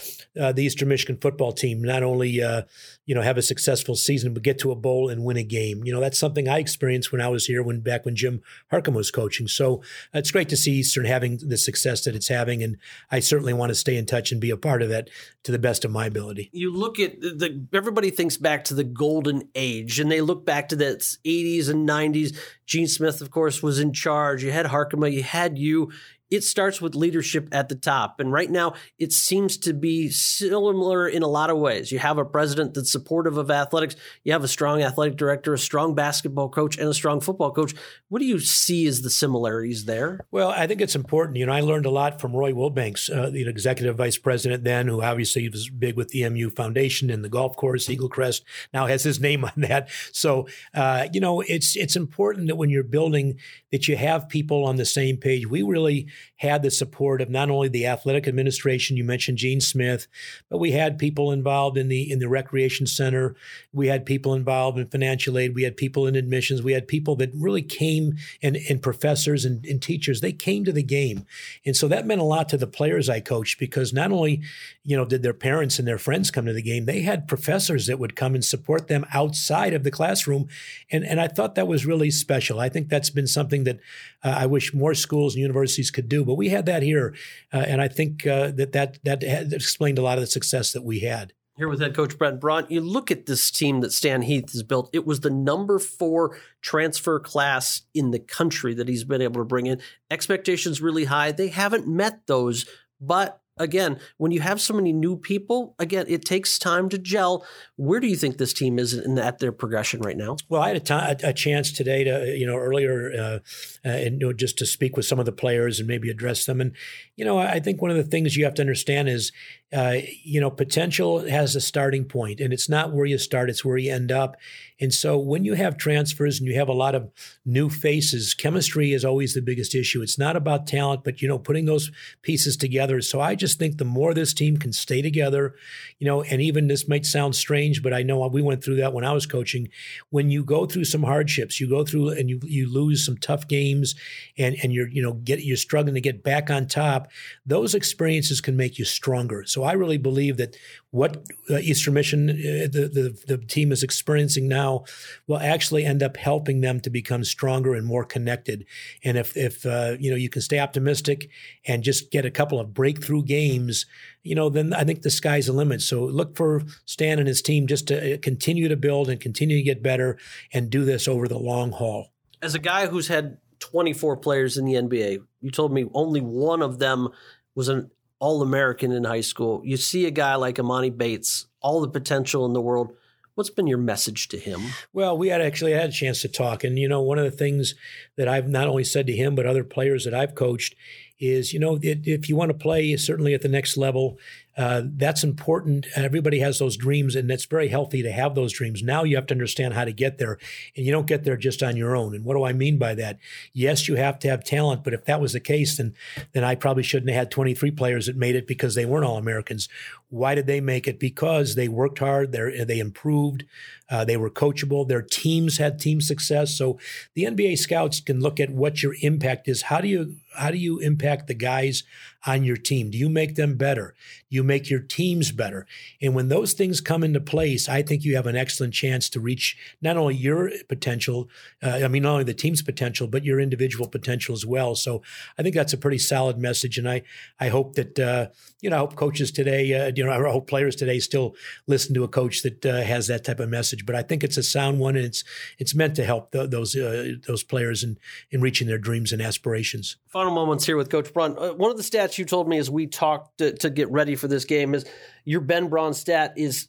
uh, 0.41 0.53
the 0.53 0.65
Eastern 0.65 0.89
Michigan 0.89 1.19
football 1.21 1.53
team 1.53 1.83
not 1.83 2.03
only 2.03 2.43
uh, 2.43 2.63
you 3.07 3.15
know 3.15 3.21
have 3.21 3.37
a 3.37 3.43
successful 3.43 3.95
season 3.95 4.33
but 4.33 4.43
get 4.43 4.59
to 4.61 4.71
a 4.71 4.75
bowl 4.75 5.09
and 5.09 5.25
win 5.25 5.37
a 5.37 5.43
game. 5.43 5.85
You 5.85 5.93
know 5.93 6.01
that's 6.01 6.19
something 6.19 6.49
I 6.49 6.59
experienced 6.59 7.13
when 7.13 7.21
I 7.21 7.29
was 7.29 7.47
here 7.47 7.63
when 7.63 7.81
back 7.81 8.05
when 8.05 8.17
Jim 8.17 8.43
Harkema 8.73 8.95
was 8.95 9.11
coaching. 9.11 9.49
So 9.49 9.83
it's 10.13 10.31
great 10.31 10.49
to 10.49 10.57
see 10.57 10.73
Eastern 10.73 11.05
having 11.05 11.39
the 11.39 11.59
success 11.59 12.05
that 12.05 12.15
it's 12.15 12.29
having. 12.29 12.63
And 12.63 12.79
I 13.11 13.21
certainly 13.21 13.53
want 13.53 13.71
to 13.71 13.75
stay 13.75 13.97
in 13.97 14.07
touch 14.07 14.33
and 14.33 14.41
be 14.41 14.51
a 14.51 14.57
part 14.57 14.83
of 14.83 14.89
that 14.89 15.11
to 15.45 15.53
the 15.53 15.59
best 15.59 15.85
of 15.85 15.91
my 15.91 16.07
ability. 16.07 16.51
You 16.53 16.73
look 16.73 16.99
at 16.99 17.21
the, 17.21 17.67
everybody 17.73 18.11
thinks 18.11 18.37
back 18.37 18.65
to 18.65 18.75
the 18.75 18.85
golden 18.85 19.49
age 19.55 20.01
and 20.01 20.11
they 20.11 20.21
look 20.21 20.45
back 20.45 20.69
to 20.71 20.77
the 20.77 20.97
80s 21.25 21.69
and 21.69 21.89
90s. 21.89 22.37
Gene 22.67 22.87
Smith, 22.87 23.21
of 23.21 23.31
course, 23.31 23.63
was 23.63 23.79
in 23.79 23.93
charge. 23.93 24.43
You 24.43 24.51
had 24.51 24.67
Harkema, 24.67 25.13
you 25.13 25.23
had 25.23 25.59
you. 25.59 25.93
It 26.31 26.43
starts 26.43 26.81
with 26.81 26.95
leadership 26.95 27.49
at 27.53 27.69
the 27.69 27.75
top. 27.75 28.21
And 28.21 28.33
right 28.33 28.51
now, 28.51 28.75
it 28.99 29.13
seems 29.13 29.57
to 29.59 29.73
be 29.73 30.11
similar 30.11 31.09
in 31.09 31.23
a 31.23 31.29
lot 31.29 31.51
of 31.51 31.59
ways. 31.59 31.93
You 31.93 31.99
have 31.99 32.19
a 32.19 32.25
president 32.25 32.75
that's 32.75 32.91
supportive 32.91 33.37
of 33.37 33.51
athletics, 33.51 33.97
you 34.25 34.33
have 34.33 34.45
a 34.45 34.49
strong 34.49 34.83
athletic 34.83 35.17
director, 35.17 35.55
a 35.55 35.59
strong 35.59 35.95
basketball 35.95 36.49
coach, 36.49 36.79
and 36.79 36.89
a 36.89 36.95
strong 36.95 37.21
football 37.21 37.53
coach. 37.53 37.75
What 38.09 38.21
do 38.21 38.27
you 38.27 38.39
see 38.39 38.87
as 38.87 39.03
the 39.03 39.11
similarities 39.11 39.85
there? 39.85 40.21
Well, 40.31 40.51
I 40.51 40.67
think 40.67 40.81
it's 40.81 40.97
important. 40.97 41.37
You 41.37 41.47
know, 41.47 41.53
I 41.53 41.61
learned 41.61 41.87
a 41.87 41.91
lot 41.91 42.21
from 42.21 42.35
Roy 42.35 42.53
Wilbanks, 42.53 43.15
uh, 43.15 43.31
the 43.31 43.49
executive 43.49 43.97
vice 43.97 44.19
president 44.19 44.65
then, 44.65 44.89
who 44.89 45.03
obviously 45.03 45.49
was 45.49 45.69
big 45.69 45.97
with 45.97 46.09
the 46.09 46.29
MU 46.29 46.51
Foundation 46.51 47.11
and 47.11 47.25
the 47.25 47.29
golf 47.29 47.57
course, 47.57 47.89
Eagle 47.89 48.09
Crest, 48.09 48.45
now 48.73 48.87
has 48.87 49.03
his 49.03 49.21
name 49.21 49.45
on 49.45 49.53
that. 49.57 49.89
So, 50.13 50.49
uh, 50.75 51.09
you 51.13 51.21
know, 51.21 51.41
it's 51.43 51.77
it's 51.77 51.97
important 51.97 52.49
that 52.49 52.57
when 52.57 52.71
you're 52.71 52.83
building 52.83 53.39
that 53.75 53.89
you 53.89 53.97
have 53.97 54.29
people 54.29 54.65
on 54.65 54.77
the 54.77 54.85
same 54.85 55.17
page. 55.17 55.49
We 55.49 55.63
really 55.63 56.07
had 56.37 56.63
the 56.63 56.71
support 56.71 57.21
of 57.21 57.31
not 57.31 57.51
only 57.51 57.69
the 57.69 57.87
athletic 57.87 58.27
administration, 58.27 58.97
you 58.97 59.05
mentioned 59.05 59.39
Gene 59.39 59.61
Smith, 59.61 60.07
but 60.51 60.59
we 60.59 60.73
had 60.73 60.99
people 60.99 61.33
involved 61.33 61.79
in 61.79 61.89
the 61.89 62.11
in 62.11 62.19
the 62.19 62.29
recreation 62.29 62.87
center. 62.87 63.35
We 63.73 63.89
had 63.89 64.07
people 64.07 64.35
involved 64.35 64.79
in 64.79 64.87
financial 64.87 65.39
aid. 65.39 65.55
We 65.55 65.63
had 65.63 65.77
people 65.77 66.07
in 66.07 66.17
admissions. 66.17 66.63
We 66.63 66.73
had 66.73 66.89
people 66.89 67.17
that 67.17 67.31
really 67.35 67.63
came 67.63 68.17
and, 68.43 68.57
and 68.69 68.83
professors 68.83 69.45
and, 69.45 69.65
and 69.67 69.81
teachers, 69.81 70.21
they 70.21 70.33
came 70.33 70.65
to 70.65 70.73
the 70.73 70.83
game. 70.83 71.27
And 71.65 71.77
so 71.77 71.89
that 71.89 72.07
meant 72.07 72.21
a 72.21 72.25
lot 72.25 72.49
to 72.51 72.57
the 72.57 72.67
players 72.67 73.09
I 73.09 73.21
coached 73.21 73.59
because 73.59 73.93
not 73.93 74.13
only, 74.13 74.43
you 74.83 74.97
know, 74.97 75.05
did 75.05 75.23
their 75.23 75.35
parents 75.35 75.79
and 75.79 75.87
their 75.87 75.99
friends 75.99 76.31
come 76.31 76.47
to 76.47 76.53
the 76.53 76.63
game, 76.63 76.87
they 76.87 77.03
had 77.03 77.29
professors 77.29 77.87
that 77.87 77.99
would 77.99 78.17
come 78.17 78.35
and 78.35 78.45
support 78.45 78.89
them 78.89 79.07
outside 79.13 79.75
of 79.75 79.85
the 79.85 79.91
classroom. 79.91 80.49
And, 80.91 81.05
and 81.05 81.21
I 81.21 81.29
thought 81.29 81.55
that 81.55 81.69
was 81.69 81.87
really 81.87 82.11
special. 82.11 82.61
I 82.61 82.69
think 82.69 82.89
that's 82.89 83.11
been 83.11 83.27
something 83.27 83.65
that 83.65 83.81
uh, 84.23 84.35
I 84.39 84.47
wish 84.47 84.75
more 84.75 84.95
schools 84.95 85.35
and 85.35 85.43
universities 85.43 85.91
could 85.91 86.04
do. 86.09 86.25
But 86.25 86.35
we 86.35 86.49
had 86.49 86.67
that 86.67 86.83
here, 86.83 87.15
uh, 87.53 87.65
and 87.67 87.81
I 87.81 87.89
think 87.89 88.27
uh, 88.27 88.53
that 88.53 88.73
that 88.73 88.99
that 89.05 89.53
explained 89.53 89.99
a 89.99 90.03
lot 90.03 90.19
of 90.19 90.23
the 90.23 90.29
success 90.29 90.73
that 90.73 90.83
we 90.85 91.01
had. 91.01 91.33
Here 91.57 91.69
with 91.69 91.81
head 91.81 91.95
coach 91.95 92.19
Ben 92.19 92.41
Braun, 92.41 92.67
you 92.69 92.81
look 92.81 93.13
at 93.13 93.27
this 93.27 93.49
team 93.49 93.81
that 93.83 93.93
Stan 93.93 94.23
Heath 94.23 94.51
has 94.51 94.65
built. 94.65 94.91
It 94.93 95.07
was 95.07 95.21
the 95.21 95.31
number 95.31 95.79
four 95.79 96.37
transfer 96.63 97.21
class 97.21 97.83
in 97.95 98.11
the 98.11 98.19
country 98.19 98.75
that 98.75 98.89
he's 98.89 99.05
been 99.05 99.23
able 99.23 99.41
to 99.41 99.45
bring 99.45 99.67
in. 99.67 99.81
Expectations 100.11 100.83
really 100.83 101.05
high. 101.05 101.31
They 101.31 101.49
haven't 101.49 101.87
met 101.87 102.27
those, 102.27 102.67
but 103.01 103.41
again, 103.57 104.01
when 104.17 104.33
you 104.33 104.41
have 104.41 104.61
so 104.61 104.75
many 104.75 104.93
new 104.93 105.17
people, 105.17 105.75
again, 105.79 106.07
it 106.09 106.25
takes 106.25 106.59
time 106.59 106.89
to 106.89 106.99
gel. 106.99 107.45
Where 107.77 108.01
do 108.01 108.07
you 108.07 108.17
think 108.17 108.39
this 108.39 108.53
team 108.53 108.79
is 108.79 108.95
in 108.95 109.19
at 109.19 109.39
their 109.39 109.53
progression 109.53 110.01
right 110.01 110.17
now? 110.17 110.37
Well, 110.49 110.63
I 110.63 110.69
had 110.69 111.23
a, 111.23 111.33
chance 111.33 111.73
today 111.73 112.05
to, 112.05 112.37
you 112.37 112.47
know, 112.47 112.57
earlier, 112.57 113.13
uh, 113.13 113.39
uh, 113.85 113.93
and 113.93 114.21
you 114.21 114.29
know, 114.29 114.33
just 114.33 114.59
to 114.59 114.67
speak 114.67 114.97
with 114.97 115.07
some 115.07 115.19
of 115.19 115.27
the 115.27 115.33
players 115.33 115.79
and 115.79 115.89
maybe 115.89 116.11
address 116.11 116.47
them. 116.47 116.61
And 116.61 116.73
you 117.17 117.25
know, 117.25 117.39
I 117.39 117.61
think 117.61 117.81
one 117.81 117.91
of 117.91 117.97
the 117.97 118.05
things 118.05 118.37
you 118.37 118.45
have 118.45 118.55
to 118.55 118.63
understand 118.63 119.09
is, 119.09 119.33
uh, 119.75 119.97
you 120.23 120.41
know, 120.41 120.51
potential 120.51 121.29
has 121.29 121.57
a 121.57 121.61
starting 121.61 122.05
point, 122.05 122.41
and 122.41 122.53
it's 122.53 122.69
not 122.69 122.93
where 122.93 123.07
you 123.07 123.19
start; 123.19 123.51
it's 123.51 123.65
where 123.65 123.77
you 123.77 123.93
end 123.93 124.13
up. 124.13 124.37
And 124.81 124.93
so, 124.93 125.19
when 125.19 125.45
you 125.45 125.55
have 125.55 125.77
transfers 125.77 126.39
and 126.39 126.49
you 126.49 126.55
have 126.57 126.69
a 126.69 126.73
lot 126.73 126.95
of 126.95 127.11
new 127.45 127.69
faces, 127.69 128.35
chemistry 128.35 128.93
is 128.93 129.05
always 129.05 129.35
the 129.35 129.41
biggest 129.41 129.75
issue. 129.75 130.03
It's 130.03 130.19
not 130.19 130.37
about 130.37 130.67
talent, 130.67 131.03
but 131.05 131.23
you 131.23 131.29
know, 131.29 131.39
putting 131.39 131.65
those 131.65 131.91
pieces 132.23 132.57
together. 132.57 133.01
So, 133.01 133.21
I 133.21 133.35
just 133.35 133.59
think 133.59 133.79
the 133.79 133.85
more 133.85 134.15
this 134.15 134.33
team 134.33 134.57
can 134.59 134.73
stay 134.73 135.03
together, 135.03 135.55
you 135.99 136.07
know, 136.07 136.23
and 136.23 136.41
even 136.41 136.69
this 136.69 136.89
might 136.89 137.07
sound 137.07 137.35
strange, 137.35 137.83
but 137.83 137.93
I 137.93 138.03
know 138.03 138.27
we 138.29 138.43
went 138.43 138.63
through 138.63 138.77
that 138.77 138.93
when 138.93 139.05
I 139.05 139.13
was 139.13 139.27
coaching. 139.27 139.69
When 140.11 140.31
you 140.31 140.45
go 140.45 140.67
through 140.67 140.85
some 140.85 141.03
hardships, 141.03 141.61
you 141.61 141.69
go 141.69 141.85
through 141.85 142.11
and 142.11 142.31
you 142.31 142.39
you 142.45 142.73
lose 142.73 143.05
some 143.05 143.17
tough 143.17 143.49
games, 143.49 143.97
and 144.39 144.57
and 144.63 144.73
you're 144.73 144.89
you 144.89 145.03
know 145.03 145.15
get 145.15 145.43
you're 145.45 145.57
struggling 145.57 145.95
to 145.95 146.01
get 146.01 146.23
back 146.23 146.51
on 146.51 146.67
top. 146.67 147.11
Those 147.45 147.75
experiences 147.75 148.41
can 148.41 148.57
make 148.57 148.79
you 148.79 148.85
stronger. 148.85 149.45
So, 149.45 149.64
I 149.65 149.73
really 149.73 149.99
believe 149.99 150.37
that 150.37 150.57
what 150.91 151.25
uh, 151.51 151.59
Eastern 151.59 151.95
Mission, 151.95 152.31
uh, 152.31 152.69
the, 152.71 152.91
the 153.27 153.37
the 153.37 153.39
team 153.39 153.73
is 153.73 153.83
experiencing 153.83 154.49
now, 154.49 154.85
will 155.27 155.39
actually 155.39 155.85
end 155.85 156.03
up 156.03 156.17
helping 156.17 156.61
them 156.61 156.81
to 156.81 156.91
become 156.91 157.25
stronger 157.25 157.75
and 157.75 157.87
more 157.87 158.05
connected. 158.05 158.67
And 159.03 159.17
if 159.17 159.37
if 159.37 159.67
uh, 159.67 159.97
you 159.99 160.11
know 160.11 160.17
you 160.17 160.29
can 160.29 160.43
stay 160.43 160.59
optimistic 160.59 161.29
and 161.67 161.83
just 161.83 162.11
get 162.11 162.25
a 162.25 162.31
couple 162.31 162.61
of 162.61 162.75
breakthrough 162.75 163.23
games 163.23 163.87
you 164.25 164.35
know, 164.35 164.49
then 164.49 164.73
I 164.73 164.85
think 164.85 165.03
the 165.03 165.11
sky's 165.11 165.47
the 165.47 165.53
limit. 165.53 165.83
So 165.83 166.05
look 166.05 166.35
for 166.35 166.63
Stan 166.87 167.19
and 167.19 167.29
his 167.29 167.43
team 167.43 167.67
just 167.67 167.89
to 167.89 168.15
uh, 168.15 168.19
continue 168.21 168.69
to 168.69 168.77
build 168.77 169.09
and 169.09 169.21
continue 169.21 169.59
to 169.59 169.63
get 169.63 169.83
better 169.83 170.19
and 170.53 170.71
do 170.71 170.85
this 170.85 171.07
over 171.07 171.29
the 171.29 171.39
long 171.39 171.71
haul. 171.71 172.11
As 172.43 172.55
a 172.55 172.59
guy 172.59 172.87
who's 172.87 173.09
had 173.09 173.37
24 173.61 174.17
players 174.17 174.57
in 174.57 174.65
the 174.65 174.75
NBA, 174.75 175.23
you 175.41 175.51
told 175.51 175.73
me 175.73 175.87
only 175.93 176.21
one 176.21 176.63
of 176.63 176.79
them 176.79 177.11
was 177.55 177.69
an 177.69 177.91
All 178.25 178.41
American 178.41 178.91
in 178.91 179.05
high 179.05 179.21
school. 179.21 179.61
You 179.67 179.77
see 179.77 180.07
a 180.07 180.11
guy 180.11 180.37
like 180.37 180.57
Emoni 180.57 180.97
Bates, 180.97 181.45
all 181.61 181.83
the 181.83 181.89
potential 181.89 182.47
in 182.47 182.55
the 182.55 182.61
world. 182.63 182.95
What's 183.35 183.51
been 183.51 183.67
your 183.67 183.77
message 183.77 184.29
to 184.29 184.39
him? 184.39 184.63
Well, 184.95 185.19
we 185.19 185.29
had 185.29 185.43
actually 185.43 185.73
had 185.73 185.91
a 185.91 185.93
chance 185.93 186.23
to 186.23 186.29
talk. 186.29 186.65
And, 186.65 186.79
you 186.79 186.89
know, 186.89 187.03
one 187.03 187.19
of 187.19 187.25
the 187.25 187.37
things 187.37 187.75
that 188.17 188.27
I've 188.27 188.49
not 188.49 188.67
only 188.67 188.85
said 188.85 189.07
to 189.09 189.13
him, 189.13 189.35
but 189.35 189.45
other 189.45 189.63
players 189.63 190.05
that 190.05 190.15
I've 190.15 190.35
coached 190.35 190.75
is, 191.21 191.53
you 191.53 191.61
know, 191.61 191.79
if 191.83 192.29
you 192.31 192.35
want 192.35 192.51
to 192.51 192.57
play 192.57 192.97
certainly 192.97 193.35
at 193.35 193.43
the 193.43 193.49
next 193.49 193.77
level, 193.77 194.19
uh, 194.57 194.83
that's 194.85 195.25
important. 195.25 195.87
Everybody 195.97 196.39
has 196.39 196.59
those 196.59 196.77
dreams, 196.77 197.17
and 197.17 197.31
it's 197.31 197.45
very 197.45 197.69
healthy 197.69 198.03
to 198.03 198.13
have 198.13 198.35
those 198.35 198.53
dreams. 198.53 198.83
Now 198.83 199.03
you 199.03 199.17
have 199.17 199.27
to 199.27 199.35
understand 199.35 199.75
how 199.75 199.85
to 199.85 199.93
get 199.93 200.19
there, 200.19 200.39
and 200.77 200.87
you 200.87 200.93
don't 200.93 201.07
get 201.07 201.25
there 201.25 201.37
just 201.37 201.63
on 201.63 201.77
your 201.77 201.97
own. 201.97 202.15
And 202.15 202.25
what 202.25 202.35
do 202.35 202.45
I 202.45 202.53
mean 202.53 202.79
by 202.79 202.95
that? 202.95 203.19
Yes, 203.53 203.89
you 203.89 203.97
have 203.97 204.19
to 204.21 204.29
have 204.29 204.45
talent, 204.45 204.85
but 204.85 204.95
if 204.95 205.05
that 205.07 205.21
was 205.21 205.33
the 205.33 205.41
case, 205.41 205.77
then 205.77 205.95
then 206.33 206.45
I 206.45 206.55
probably 206.55 206.83
shouldn't 206.83 207.11
have 207.11 207.19
had 207.19 207.31
23 207.31 207.71
players 207.73 208.07
that 208.07 208.17
made 208.17 208.37
it 208.37 208.47
because 208.47 208.75
they 208.75 208.85
weren't 208.85 209.05
all 209.05 209.17
Americans. 209.17 209.69
Why 210.15 210.37
did 210.37 210.47
they 210.47 210.61
make 210.61 210.87
it? 210.87 211.01
Because 211.01 211.57
they 211.57 211.67
worked 211.67 211.99
hard. 211.99 212.31
They 212.33 212.79
improved. 212.79 213.45
Uh, 213.91 214.05
they 214.05 214.17
were 214.17 214.31
coachable. 214.31 214.87
Their 214.87 215.03
teams 215.03 215.59
had 215.59 215.79
team 215.79 216.01
success. 216.01 216.57
So 216.57 216.79
the 217.15 217.25
NBA 217.25 217.59
scouts 217.59 218.01
can 218.01 218.21
look 218.21 218.41
at 218.41 218.51
what 218.51 218.83
your 218.83 218.95
impact 219.03 219.49
is. 219.49 219.63
How 219.63 219.81
do 219.81 219.89
you 219.89 220.17
how 220.37 220.51
do 220.51 220.59
you 220.59 220.79
impact 220.79 221.27
the 221.27 221.35
guys 221.35 221.85
on 222.27 222.45
your 222.45 222.57
team? 222.57 222.91
Do 222.91 222.99
you 222.99 223.09
make 223.09 223.37
them 223.37 223.57
better? 223.57 223.95
Do 224.31 224.37
you 224.37 224.43
make 224.43 224.69
your 224.69 224.81
teams 224.81 225.31
better? 225.31 225.67
And 226.03 226.15
when 226.15 226.29
those 226.29 226.55
things 226.55 226.81
come 226.81 227.05
into 227.05 227.21
place, 227.21 227.69
I 227.69 227.83
think 227.83 228.05
you 228.05 228.17
have 228.17 228.27
an 228.27 228.37
excellent 228.37 228.75
chance 228.75 229.09
to 229.11 229.21
reach 229.21 229.57
not 229.81 229.97
only 229.97 230.17
your 230.17 230.51
potential, 230.69 231.29
uh, 231.63 231.81
I 231.85 231.89
mean, 231.89 232.03
not 232.03 232.13
only 232.13 232.25
the 232.25 232.35
team's 232.35 232.63
potential, 232.63 233.07
but 233.07 233.25
your 233.25 233.39
individual 233.39 233.89
potential 233.89 234.35
as 234.35 234.45
well. 234.45 234.75
So 234.75 235.03
I 235.39 235.43
think 235.43 235.55
that's 235.55 235.73
a 235.73 235.79
pretty 235.79 235.99
solid 235.99 236.39
message. 236.39 236.79
And 236.79 236.89
I, 236.89 237.03
I 237.39 237.49
hope 237.49 237.75
that, 237.75 237.99
uh, 237.99 238.29
you 238.61 238.71
know, 238.71 238.77
I 238.77 238.81
hope 238.81 238.97
coaches 238.97 239.31
today, 239.31 239.73
uh, 239.73 239.93
you 239.95 240.04
know, 240.07 240.13
I 240.13 240.31
hope 240.31 240.47
players 240.47 240.77
today 240.77 241.01
still 241.01 241.35
listen 241.67 241.95
to 241.95 242.05
a 242.05 242.09
coach 242.09 242.43
that 242.43 242.65
uh, 242.65 242.83
has 242.83 243.09
that 243.09 243.25
type 243.25 243.41
of 243.41 243.49
message. 243.49 243.85
But 243.85 243.97
I 243.97 244.03
think 244.03 244.23
it's 244.23 244.37
a 244.37 244.43
sound 244.43 244.79
one 244.79 244.97
and 244.97 245.05
it's, 245.05 245.25
it's 245.59 245.75
meant 245.75 245.97
to 245.97 246.05
help 246.05 246.31
those, 246.33 246.77
uh, 246.77 247.15
those 247.27 247.43
players 247.43 247.83
in, 247.83 247.99
in 248.31 248.41
reaching 248.41 248.67
their 248.67 248.79
dreams 248.79 249.13
and 249.13 249.21
aspirations. 249.21 249.97
Final 250.09 250.33
moments 250.33 250.65
here 250.65 250.77
with 250.77 250.91
Coach 250.91 251.13
Braun. 251.13 251.37
Uh, 251.39 251.53
one 251.55 251.71
of 251.71 251.77
the 251.77 251.83
stats 251.83 252.05
stats 252.05 252.19
you 252.19 252.25
told 252.25 252.49
me 252.49 252.59
as 252.59 252.71
we 252.71 252.87
talked 252.87 253.39
to, 253.39 253.53
to 253.53 253.71
get 253.71 253.91
ready 253.91 254.17
for 254.17 254.29
this 254.29 254.45
game 254.45 254.75
is 254.75 254.85
your 255.25 255.41
Ben 255.41 255.69
Braun 255.69 255.95
stat 255.95 256.35
is 256.37 256.69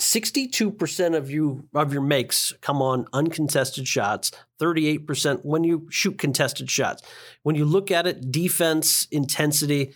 62% 0.00 1.16
of 1.16 1.30
you 1.30 1.68
of 1.74 1.92
your 1.92 2.02
makes 2.02 2.52
come 2.62 2.80
on 2.80 3.06
uncontested 3.12 3.86
shots 3.86 4.32
38% 4.58 5.44
when 5.44 5.64
you 5.64 5.86
shoot 5.90 6.16
contested 6.16 6.70
shots 6.70 7.02
when 7.42 7.56
you 7.56 7.66
look 7.66 7.90
at 7.90 8.06
it 8.06 8.32
defense 8.32 9.06
intensity 9.10 9.92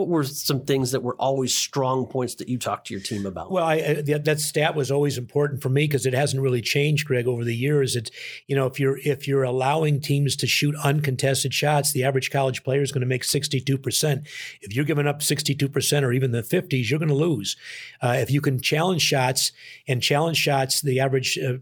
what 0.00 0.08
were 0.08 0.24
some 0.24 0.64
things 0.64 0.92
that 0.92 1.02
were 1.02 1.14
always 1.16 1.54
strong 1.54 2.06
points 2.06 2.36
that 2.36 2.48
you 2.48 2.58
talked 2.58 2.86
to 2.86 2.94
your 2.94 3.02
team 3.02 3.26
about? 3.26 3.50
Well, 3.50 3.64
I, 3.64 4.00
that, 4.00 4.24
that 4.24 4.40
stat 4.40 4.74
was 4.74 4.90
always 4.90 5.18
important 5.18 5.62
for 5.62 5.68
me 5.68 5.84
because 5.84 6.06
it 6.06 6.14
hasn't 6.14 6.42
really 6.42 6.62
changed, 6.62 7.06
Greg, 7.06 7.28
over 7.28 7.44
the 7.44 7.54
years. 7.54 7.96
It's 7.96 8.10
you 8.46 8.56
know 8.56 8.66
if 8.66 8.80
you're 8.80 8.98
if 8.98 9.28
you're 9.28 9.42
allowing 9.42 10.00
teams 10.00 10.36
to 10.36 10.46
shoot 10.46 10.74
uncontested 10.82 11.52
shots, 11.52 11.92
the 11.92 12.02
average 12.02 12.30
college 12.30 12.64
player 12.64 12.80
is 12.80 12.92
going 12.92 13.02
to 13.02 13.06
make 13.06 13.24
62 13.24 13.76
percent. 13.76 14.26
If 14.62 14.74
you're 14.74 14.86
giving 14.86 15.06
up 15.06 15.22
62 15.22 15.68
percent 15.68 16.04
or 16.04 16.12
even 16.12 16.30
the 16.30 16.42
50s, 16.42 16.88
you're 16.88 16.98
going 16.98 17.10
to 17.10 17.14
lose. 17.14 17.56
Uh, 18.00 18.16
if 18.18 18.30
you 18.30 18.40
can 18.40 18.58
challenge 18.60 19.02
shots 19.02 19.52
and 19.86 20.02
challenge 20.02 20.38
shots, 20.38 20.80
the 20.80 20.98
average 20.98 21.38
uh, 21.38 21.58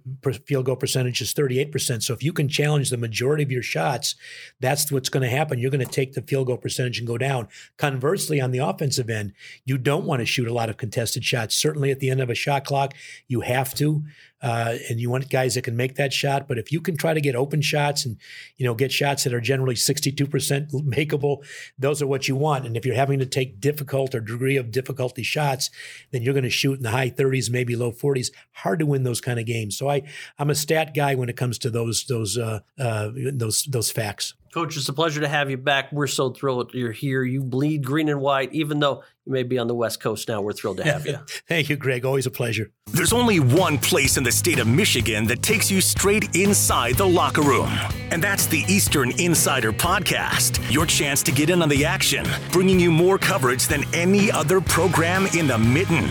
field 0.47 0.67
goal 0.67 0.77
percentage 0.77 1.21
is 1.21 1.33
38 1.33 1.73
percent. 1.73 2.03
So 2.05 2.15
if 2.15 2.23
you 2.23 2.33
can 2.33 2.49
challenge 2.49 2.91
the 2.91 2.97
majority 2.97 3.43
of 3.43 3.51
your 3.51 3.63
shots, 3.63 4.15
that's 4.61 4.93
what's 4.93 5.09
going 5.09 5.29
to 5.29 5.37
happen. 5.37 5.59
You're 5.59 5.73
going 5.73 5.85
to 5.85 5.93
take 5.93 6.13
the 6.13 6.23
field 6.23 6.47
goal 6.47 6.57
percentage 6.57 6.99
and 6.99 7.07
go 7.07 7.19
down. 7.19 7.49
Conversely 7.79 8.28
On 8.31 8.51
the 8.51 8.59
offensive 8.59 9.09
end, 9.09 9.33
you 9.65 9.79
don't 9.79 10.05
want 10.05 10.21
to 10.21 10.27
shoot 10.27 10.47
a 10.47 10.53
lot 10.53 10.69
of 10.69 10.77
contested 10.77 11.25
shots. 11.25 11.55
Certainly 11.55 11.91
at 11.91 12.01
the 12.01 12.11
end 12.11 12.21
of 12.21 12.29
a 12.29 12.35
shot 12.35 12.65
clock, 12.65 12.95
you 13.27 13.41
have 13.41 13.75
to. 13.77 14.03
Uh, 14.41 14.77
and 14.89 15.01
you 15.01 15.11
want 15.11 15.29
guys 15.31 15.55
that 15.55 15.63
can 15.63 15.77
make 15.77 15.97
that 15.97 16.13
shot. 16.13 16.47
But 16.47 16.59
if 16.59 16.71
you 16.73 16.81
can 16.81 16.97
try 16.97 17.15
to 17.15 17.21
get 17.21 17.35
open 17.35 17.61
shots 17.61 18.07
and 18.07 18.17
you 18.57 18.65
know 18.65 18.75
get 18.75 18.93
shots 18.93 19.25
that 19.25 19.35
are 19.35 19.41
generally 19.41 19.75
62% 19.75 20.71
makeable, 20.73 21.45
those 21.79 22.01
are 22.03 22.07
what 22.07 22.29
you 22.29 22.37
want. 22.37 22.67
And 22.67 22.77
if 22.77 22.87
you're 22.87 22.95
having 22.95 23.19
to 23.19 23.27
take 23.27 23.61
difficult 23.61 24.15
or 24.15 24.21
degree 24.21 24.57
of 24.57 24.71
difficulty 24.71 25.23
shots, 25.23 25.71
then 26.11 26.23
you're 26.23 26.35
going 26.35 26.45
to 26.45 26.51
shoot 26.51 26.75
in 26.75 26.83
the 26.83 26.91
high 26.91 27.11
30s, 27.11 27.51
maybe 27.51 27.77
low 27.77 27.93
40s. 27.93 28.31
Hard 28.53 28.79
to 28.81 28.87
win 28.87 29.03
those 29.03 29.21
kind 29.21 29.39
of 29.39 29.47
games. 29.47 29.77
So 29.77 29.89
I 29.89 30.03
I'm 30.39 30.51
a 30.51 30.55
stat 30.55 30.95
guy 30.95 31.15
when 31.15 31.29
it 31.29 31.37
comes 31.37 31.59
to 31.59 31.71
those 31.71 32.05
those 32.05 32.39
uh, 32.39 32.61
uh, 32.79 33.11
those 33.15 33.65
those 33.65 33.91
facts. 33.91 34.35
Coach, 34.53 34.79
it's 34.79 34.89
a 34.89 34.95
pleasure 34.95 35.21
to 35.21 35.29
have 35.29 35.51
you 35.51 35.59
back. 35.59 35.93
We're 35.93 36.07
so 36.07 36.31
thrilled 36.31 36.73
you're 36.73 36.91
here. 36.91 37.23
You 37.23 37.43
bleed 37.43 37.85
green 37.85 38.09
and 38.09 38.21
white, 38.21 38.53
even 38.55 38.79
though 38.79 39.03
you 39.29 39.35
may 39.35 39.43
be 39.43 39.59
on 39.59 39.67
the 39.67 39.75
West 39.75 40.01
Coast 40.01 40.27
now. 40.27 40.41
We're 40.41 40.55
thrilled 40.55 40.79
to 40.79 40.85
have 40.85 41.07
you. 41.07 41.19
Thank 41.47 41.69
you, 41.69 41.77
Greg. 41.77 42.07
Always 42.07 42.25
a 42.25 42.31
pleasure. 42.31 42.71
There's 42.87 43.13
only 43.13 43.41
one 43.41 43.77
place 43.77 44.17
in 44.17 44.25
the 44.25 44.33
state 44.33 44.59
of 44.59 44.67
Michigan 44.67 45.27
that 45.27 45.43
takes 45.43 45.71
you 45.71 45.83
straight 45.83 46.35
inside 46.35 46.95
the 46.95 47.07
locker 47.07 47.43
room, 47.43 47.69
and 48.11 48.25
that's 48.25 48.47
the 48.47 48.65
Eastern 48.69 49.11
Insider 49.21 49.71
Podcast. 49.71 50.73
Your 50.73 50.87
chance 50.87 51.23
to 51.25 51.31
get 51.31 51.51
in 51.51 51.61
on 51.61 51.69
the 51.69 51.85
action, 51.85 52.27
bringing 52.51 52.81
you 52.81 52.91
more 52.91 53.19
coverage 53.19 53.67
than 53.67 53.85
any 53.95 54.33
other 54.33 54.63
program 54.63 55.27
in 55.37 55.47
the 55.47 55.59
mitten. 55.59 56.09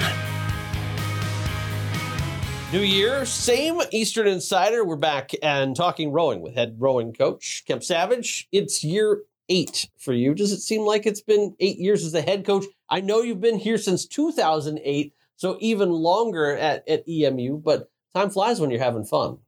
New 2.71 2.81
year, 2.81 3.25
same 3.25 3.81
Eastern 3.91 4.27
Insider. 4.27 4.85
We're 4.85 4.95
back 4.95 5.31
and 5.41 5.75
talking 5.75 6.11
rowing 6.11 6.41
with 6.41 6.53
head 6.53 6.75
rowing 6.77 7.13
coach 7.13 7.63
Kemp 7.65 7.83
Savage. 7.83 8.47
It's 8.51 8.83
year 8.83 9.23
eight 9.49 9.89
for 9.97 10.13
you. 10.13 10.33
Does 10.33 10.51
it 10.51 10.61
seem 10.61 10.81
like 10.81 11.05
it's 11.05 11.21
been 11.21 11.55
eight 11.59 11.77
years 11.77 12.05
as 12.05 12.13
a 12.13 12.21
head 12.21 12.45
coach? 12.45 12.65
I 12.89 13.01
know 13.01 13.21
you've 13.21 13.41
been 13.41 13.59
here 13.59 13.77
since 13.77 14.05
2008, 14.05 15.13
so 15.35 15.57
even 15.59 15.89
longer 15.91 16.55
at, 16.55 16.87
at 16.87 17.07
EMU, 17.07 17.57
but 17.57 17.89
time 18.15 18.29
flies 18.29 18.59
when 18.59 18.69
you're 18.69 18.83
having 18.83 19.05
fun. 19.05 19.39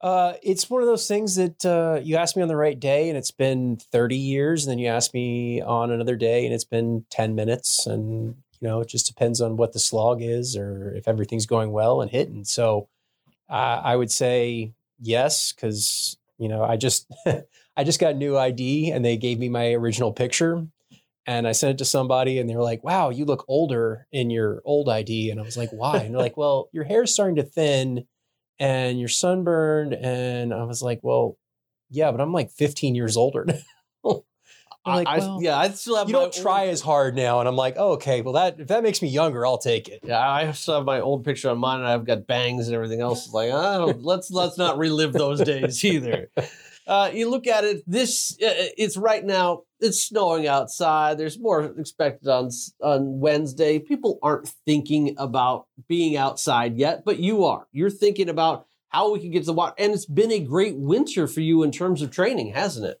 Uh, 0.00 0.32
it's 0.42 0.70
one 0.70 0.80
of 0.80 0.88
those 0.88 1.06
things 1.06 1.36
that 1.36 1.64
uh, 1.66 2.00
you 2.02 2.16
ask 2.16 2.34
me 2.34 2.42
on 2.42 2.48
the 2.48 2.56
right 2.56 2.80
day 2.80 3.10
and 3.10 3.18
it's 3.18 3.30
been 3.30 3.76
30 3.76 4.16
years, 4.16 4.64
and 4.64 4.70
then 4.70 4.78
you 4.78 4.88
ask 4.88 5.12
me 5.12 5.60
on 5.60 5.90
another 5.90 6.16
day 6.16 6.46
and 6.46 6.54
it's 6.54 6.64
been 6.64 7.04
10 7.10 7.34
minutes. 7.34 7.86
And 7.86 8.36
you 8.60 8.68
know, 8.68 8.80
it 8.80 8.88
just 8.88 9.06
depends 9.06 9.40
on 9.40 9.56
what 9.56 9.72
the 9.72 9.78
slog 9.78 10.22
is 10.22 10.56
or 10.56 10.92
if 10.94 11.06
everything's 11.06 11.46
going 11.46 11.72
well 11.72 12.00
and 12.00 12.10
hitting. 12.10 12.44
So 12.44 12.88
uh, 13.48 13.80
I 13.84 13.96
would 13.96 14.10
say 14.10 14.72
yes, 15.00 15.52
because 15.52 16.16
you 16.38 16.48
know, 16.48 16.64
I 16.64 16.76
just 16.76 17.10
I 17.80 17.84
just 17.84 17.98
got 17.98 18.12
a 18.12 18.18
new 18.18 18.36
ID 18.36 18.90
and 18.90 19.02
they 19.02 19.16
gave 19.16 19.38
me 19.38 19.48
my 19.48 19.72
original 19.72 20.12
picture. 20.12 20.66
And 21.24 21.48
I 21.48 21.52
sent 21.52 21.70
it 21.70 21.78
to 21.78 21.86
somebody 21.86 22.38
and 22.38 22.46
they 22.46 22.54
were 22.54 22.62
like, 22.62 22.84
wow, 22.84 23.08
you 23.08 23.24
look 23.24 23.46
older 23.48 24.06
in 24.12 24.28
your 24.28 24.60
old 24.66 24.90
ID. 24.90 25.30
And 25.30 25.40
I 25.40 25.44
was 25.44 25.56
like, 25.56 25.70
why? 25.70 25.96
And 25.96 26.12
they're 26.14 26.20
like, 26.20 26.36
well, 26.36 26.68
your 26.72 26.84
hair's 26.84 27.14
starting 27.14 27.36
to 27.36 27.42
thin 27.42 28.04
and 28.58 29.00
you're 29.00 29.08
sunburned. 29.08 29.94
And 29.94 30.52
I 30.52 30.64
was 30.64 30.82
like, 30.82 31.00
well, 31.02 31.38
yeah, 31.88 32.10
but 32.10 32.20
I'm 32.20 32.34
like 32.34 32.50
15 32.50 32.94
years 32.94 33.16
older 33.16 33.46
now. 33.46 33.54
I'm 34.84 34.94
like, 34.96 35.08
I, 35.08 35.18
well, 35.20 35.38
yeah, 35.40 35.56
I 35.58 35.70
still 35.70 35.96
have 35.96 36.08
you 36.08 36.12
don't 36.12 36.34
try 36.34 36.64
old- 36.64 36.72
as 36.72 36.82
hard 36.82 37.16
now. 37.16 37.40
And 37.40 37.48
I'm 37.48 37.56
like, 37.56 37.76
oh, 37.78 37.92
okay, 37.92 38.20
well 38.20 38.34
that 38.34 38.60
if 38.60 38.68
that 38.68 38.82
makes 38.82 39.00
me 39.00 39.08
younger, 39.08 39.46
I'll 39.46 39.56
take 39.56 39.88
it. 39.88 40.00
Yeah, 40.02 40.20
I 40.20 40.52
still 40.52 40.74
have 40.74 40.84
my 40.84 41.00
old 41.00 41.24
picture 41.24 41.48
on 41.48 41.56
mine, 41.58 41.80
and 41.80 41.88
I've 41.88 42.04
got 42.04 42.26
bangs 42.26 42.66
and 42.66 42.74
everything 42.74 43.00
else. 43.00 43.24
It's 43.24 43.34
like, 43.34 43.50
don't, 43.50 44.02
let's 44.02 44.30
let's 44.30 44.58
not 44.58 44.76
relive 44.76 45.14
those 45.14 45.40
days 45.40 45.82
either. 45.82 46.30
Uh, 46.90 47.10
you 47.14 47.30
look 47.30 47.46
at 47.46 47.62
it. 47.64 47.84
This 47.86 48.32
uh, 48.42 48.74
it's 48.76 48.96
right 48.96 49.24
now. 49.24 49.62
It's 49.78 50.02
snowing 50.02 50.48
outside. 50.48 51.18
There's 51.18 51.38
more 51.38 51.62
expected 51.78 52.28
on 52.28 52.50
on 52.82 53.20
Wednesday. 53.20 53.78
People 53.78 54.18
aren't 54.22 54.48
thinking 54.66 55.14
about 55.16 55.66
being 55.88 56.16
outside 56.16 56.76
yet, 56.76 57.04
but 57.04 57.20
you 57.20 57.44
are. 57.44 57.68
You're 57.70 57.90
thinking 57.90 58.28
about 58.28 58.66
how 58.88 59.12
we 59.12 59.20
can 59.20 59.30
get 59.30 59.40
to 59.40 59.46
the 59.46 59.52
water, 59.52 59.74
and 59.78 59.92
it's 59.92 60.04
been 60.04 60.32
a 60.32 60.40
great 60.40 60.76
winter 60.76 61.28
for 61.28 61.40
you 61.40 61.62
in 61.62 61.70
terms 61.70 62.02
of 62.02 62.10
training, 62.10 62.52
hasn't 62.54 62.84
it? 62.84 63.00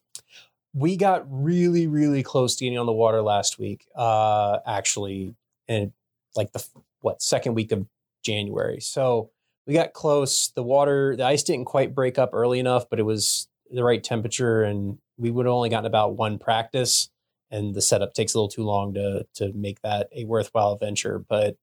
we 0.74 0.96
got 0.96 1.24
really 1.28 1.86
really 1.86 2.22
close 2.22 2.54
to 2.56 2.64
getting 2.64 2.78
on 2.78 2.86
the 2.86 2.92
water 2.92 3.22
last 3.22 3.58
week 3.58 3.86
uh 3.96 4.58
actually 4.66 5.34
and 5.68 5.92
like 6.36 6.52
the 6.52 6.64
what 7.00 7.20
second 7.20 7.54
week 7.54 7.72
of 7.72 7.86
january 8.22 8.80
so 8.80 9.30
we 9.66 9.74
got 9.74 9.92
close 9.92 10.52
the 10.54 10.62
water 10.62 11.16
the 11.16 11.24
ice 11.24 11.42
didn't 11.42 11.64
quite 11.64 11.94
break 11.94 12.18
up 12.18 12.30
early 12.32 12.60
enough 12.60 12.88
but 12.88 13.00
it 13.00 13.04
was 13.04 13.48
the 13.70 13.84
right 13.84 14.02
temperature 14.02 14.62
and 14.62 14.98
we 15.18 15.30
would 15.30 15.46
have 15.46 15.54
only 15.54 15.68
gotten 15.68 15.86
about 15.86 16.16
one 16.16 16.38
practice 16.38 17.10
and 17.50 17.74
the 17.74 17.82
setup 17.82 18.14
takes 18.14 18.34
a 18.34 18.38
little 18.38 18.48
too 18.48 18.64
long 18.64 18.94
to 18.94 19.26
to 19.34 19.52
make 19.52 19.80
that 19.82 20.08
a 20.14 20.24
worthwhile 20.24 20.76
venture 20.76 21.18
but 21.18 21.56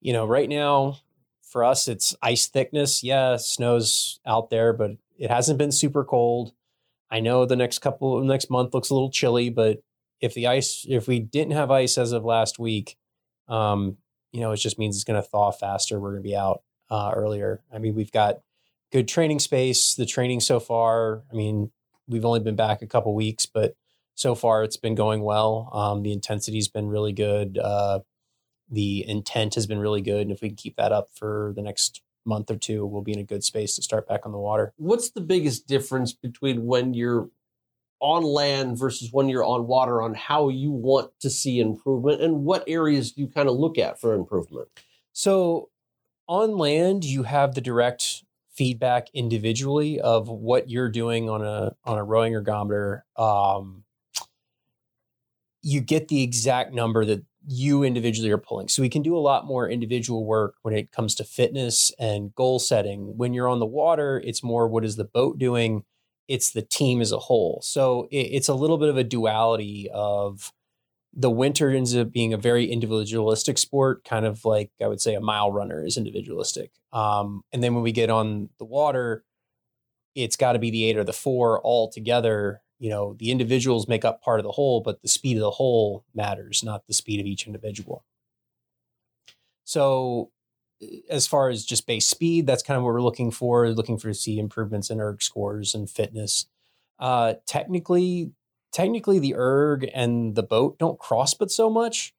you 0.00 0.12
know 0.12 0.26
right 0.26 0.48
now 0.48 0.96
for 1.42 1.64
us 1.64 1.88
it's 1.88 2.14
ice 2.22 2.46
thickness 2.46 3.02
yeah 3.02 3.36
snow's 3.36 4.20
out 4.26 4.50
there 4.50 4.72
but 4.72 4.92
it 5.18 5.30
hasn't 5.30 5.58
been 5.58 5.72
super 5.72 6.04
cold 6.04 6.52
I 7.12 7.20
know 7.20 7.44
the 7.44 7.56
next 7.56 7.80
couple 7.80 8.24
next 8.24 8.50
month 8.50 8.72
looks 8.72 8.88
a 8.88 8.94
little 8.94 9.10
chilly, 9.10 9.50
but 9.50 9.82
if 10.22 10.32
the 10.32 10.46
ice 10.46 10.86
if 10.88 11.06
we 11.06 11.20
didn't 11.20 11.52
have 11.52 11.70
ice 11.70 11.98
as 11.98 12.12
of 12.12 12.24
last 12.24 12.58
week, 12.58 12.96
um, 13.48 13.98
you 14.32 14.40
know, 14.40 14.52
it 14.52 14.56
just 14.56 14.78
means 14.78 14.96
it's 14.96 15.04
going 15.04 15.22
to 15.22 15.28
thaw 15.28 15.50
faster. 15.52 16.00
We're 16.00 16.12
going 16.12 16.22
to 16.22 16.28
be 16.28 16.34
out 16.34 16.62
uh, 16.90 17.12
earlier. 17.14 17.62
I 17.72 17.78
mean, 17.78 17.94
we've 17.94 18.10
got 18.10 18.40
good 18.92 19.08
training 19.08 19.38
space. 19.38 19.94
The 19.94 20.06
training 20.06 20.40
so 20.40 20.60
far, 20.60 21.22
I 21.32 21.34
mean, 21.34 21.72
we've 22.06 22.24
only 22.24 22.40
been 22.40 22.56
back 22.56 22.82
a 22.82 22.86
couple 22.86 23.14
weeks, 23.14 23.46
but 23.46 23.74
so 24.14 24.34
far 24.34 24.62
it's 24.62 24.76
been 24.76 24.94
going 24.94 25.22
well. 25.22 25.70
Um, 25.72 26.02
the 26.02 26.12
intensity's 26.12 26.68
been 26.68 26.88
really 26.88 27.12
good. 27.12 27.58
Uh, 27.58 28.00
the 28.70 29.04
intent 29.08 29.54
has 29.54 29.66
been 29.66 29.78
really 29.78 30.02
good, 30.02 30.22
and 30.22 30.30
if 30.30 30.42
we 30.42 30.48
can 30.48 30.56
keep 30.56 30.76
that 30.76 30.92
up 30.92 31.08
for 31.14 31.52
the 31.56 31.62
next 31.62 32.02
month 32.24 32.50
or 32.50 32.56
two, 32.56 32.86
we'll 32.86 33.02
be 33.02 33.12
in 33.12 33.18
a 33.18 33.24
good 33.24 33.42
space 33.42 33.74
to 33.76 33.82
start 33.82 34.06
back 34.06 34.24
on 34.24 34.32
the 34.32 34.38
water. 34.38 34.72
What's 34.76 35.10
the 35.10 35.20
biggest 35.20 35.66
difference 35.66 36.12
between 36.12 36.66
when 36.66 36.94
you're 36.94 37.28
on 38.00 38.24
land 38.24 38.78
versus 38.78 39.10
when 39.12 39.28
you're 39.28 39.44
on 39.44 39.66
water 39.66 40.02
on 40.02 40.14
how 40.14 40.48
you 40.48 40.70
want 40.70 41.12
to 41.20 41.30
see 41.30 41.60
improvement 41.60 42.20
and 42.20 42.44
what 42.44 42.64
areas 42.66 43.12
do 43.12 43.22
you 43.22 43.28
kind 43.28 43.48
of 43.48 43.56
look 43.56 43.78
at 43.78 44.00
for 44.00 44.14
improvement? 44.14 44.68
So 45.12 45.70
on 46.28 46.56
land, 46.56 47.04
you 47.04 47.24
have 47.24 47.54
the 47.54 47.60
direct 47.60 48.24
feedback 48.54 49.08
individually 49.14 50.00
of 50.00 50.28
what 50.28 50.70
you're 50.70 50.90
doing 50.90 51.28
on 51.28 51.42
a 51.42 51.74
on 51.84 51.98
a 51.98 52.04
rowing 52.04 52.34
ergometer. 52.34 53.02
Um, 53.16 53.84
you 55.62 55.80
get 55.80 56.08
the 56.08 56.22
exact 56.22 56.74
number 56.74 57.04
that 57.04 57.24
you 57.46 57.82
individually 57.82 58.30
are 58.30 58.38
pulling. 58.38 58.68
So 58.68 58.82
we 58.82 58.88
can 58.88 59.02
do 59.02 59.16
a 59.16 59.20
lot 59.20 59.46
more 59.46 59.68
individual 59.68 60.24
work 60.24 60.56
when 60.62 60.74
it 60.74 60.92
comes 60.92 61.14
to 61.16 61.24
fitness 61.24 61.92
and 61.98 62.34
goal 62.34 62.58
setting. 62.58 63.16
When 63.16 63.34
you're 63.34 63.48
on 63.48 63.58
the 63.58 63.66
water, 63.66 64.22
it's 64.24 64.42
more 64.42 64.68
what 64.68 64.84
is 64.84 64.96
the 64.96 65.04
boat 65.04 65.38
doing? 65.38 65.84
It's 66.28 66.50
the 66.50 66.62
team 66.62 67.00
as 67.00 67.12
a 67.12 67.18
whole. 67.18 67.60
So 67.64 68.06
it, 68.10 68.16
it's 68.16 68.48
a 68.48 68.54
little 68.54 68.78
bit 68.78 68.88
of 68.88 68.96
a 68.96 69.04
duality 69.04 69.88
of 69.92 70.52
the 71.14 71.30
winter 71.30 71.70
ends 71.70 71.94
up 71.94 72.10
being 72.10 72.32
a 72.32 72.38
very 72.38 72.70
individualistic 72.70 73.58
sport, 73.58 74.04
kind 74.04 74.24
of 74.24 74.44
like 74.44 74.70
I 74.82 74.86
would 74.86 75.00
say 75.00 75.14
a 75.14 75.20
mile 75.20 75.52
runner 75.52 75.84
is 75.84 75.96
individualistic. 75.96 76.72
Um, 76.92 77.42
and 77.52 77.62
then 77.62 77.74
when 77.74 77.82
we 77.82 77.92
get 77.92 78.10
on 78.10 78.48
the 78.58 78.64
water, 78.64 79.24
it's 80.14 80.36
got 80.36 80.52
to 80.52 80.58
be 80.58 80.70
the 80.70 80.84
eight 80.84 80.96
or 80.96 81.04
the 81.04 81.12
four 81.12 81.60
all 81.60 81.90
together. 81.90 82.62
You 82.78 82.90
know, 82.90 83.14
the 83.18 83.30
individuals 83.30 83.88
make 83.88 84.04
up 84.04 84.22
part 84.22 84.40
of 84.40 84.44
the 84.44 84.52
whole, 84.52 84.80
but 84.80 85.02
the 85.02 85.08
speed 85.08 85.36
of 85.36 85.42
the 85.42 85.50
whole 85.50 86.04
matters, 86.14 86.62
not 86.64 86.86
the 86.86 86.94
speed 86.94 87.20
of 87.20 87.26
each 87.26 87.46
individual. 87.46 88.04
So, 89.64 90.30
as 91.08 91.26
far 91.28 91.48
as 91.48 91.64
just 91.64 91.86
base 91.86 92.08
speed, 92.08 92.46
that's 92.46 92.62
kind 92.62 92.76
of 92.76 92.82
what 92.82 92.92
we're 92.92 93.02
looking 93.02 93.30
for. 93.30 93.68
Looking 93.68 93.98
for 93.98 94.08
to 94.08 94.14
see 94.14 94.38
improvements 94.38 94.90
in 94.90 95.00
erg 95.00 95.22
scores 95.22 95.74
and 95.74 95.88
fitness. 95.88 96.46
Uh, 96.98 97.34
technically, 97.46 98.32
technically 98.72 99.18
the 99.18 99.34
erg 99.36 99.88
and 99.94 100.34
the 100.34 100.42
boat 100.42 100.78
don't 100.78 100.98
cross 100.98 101.34
but 101.34 101.50
so 101.50 101.70
much 101.70 102.14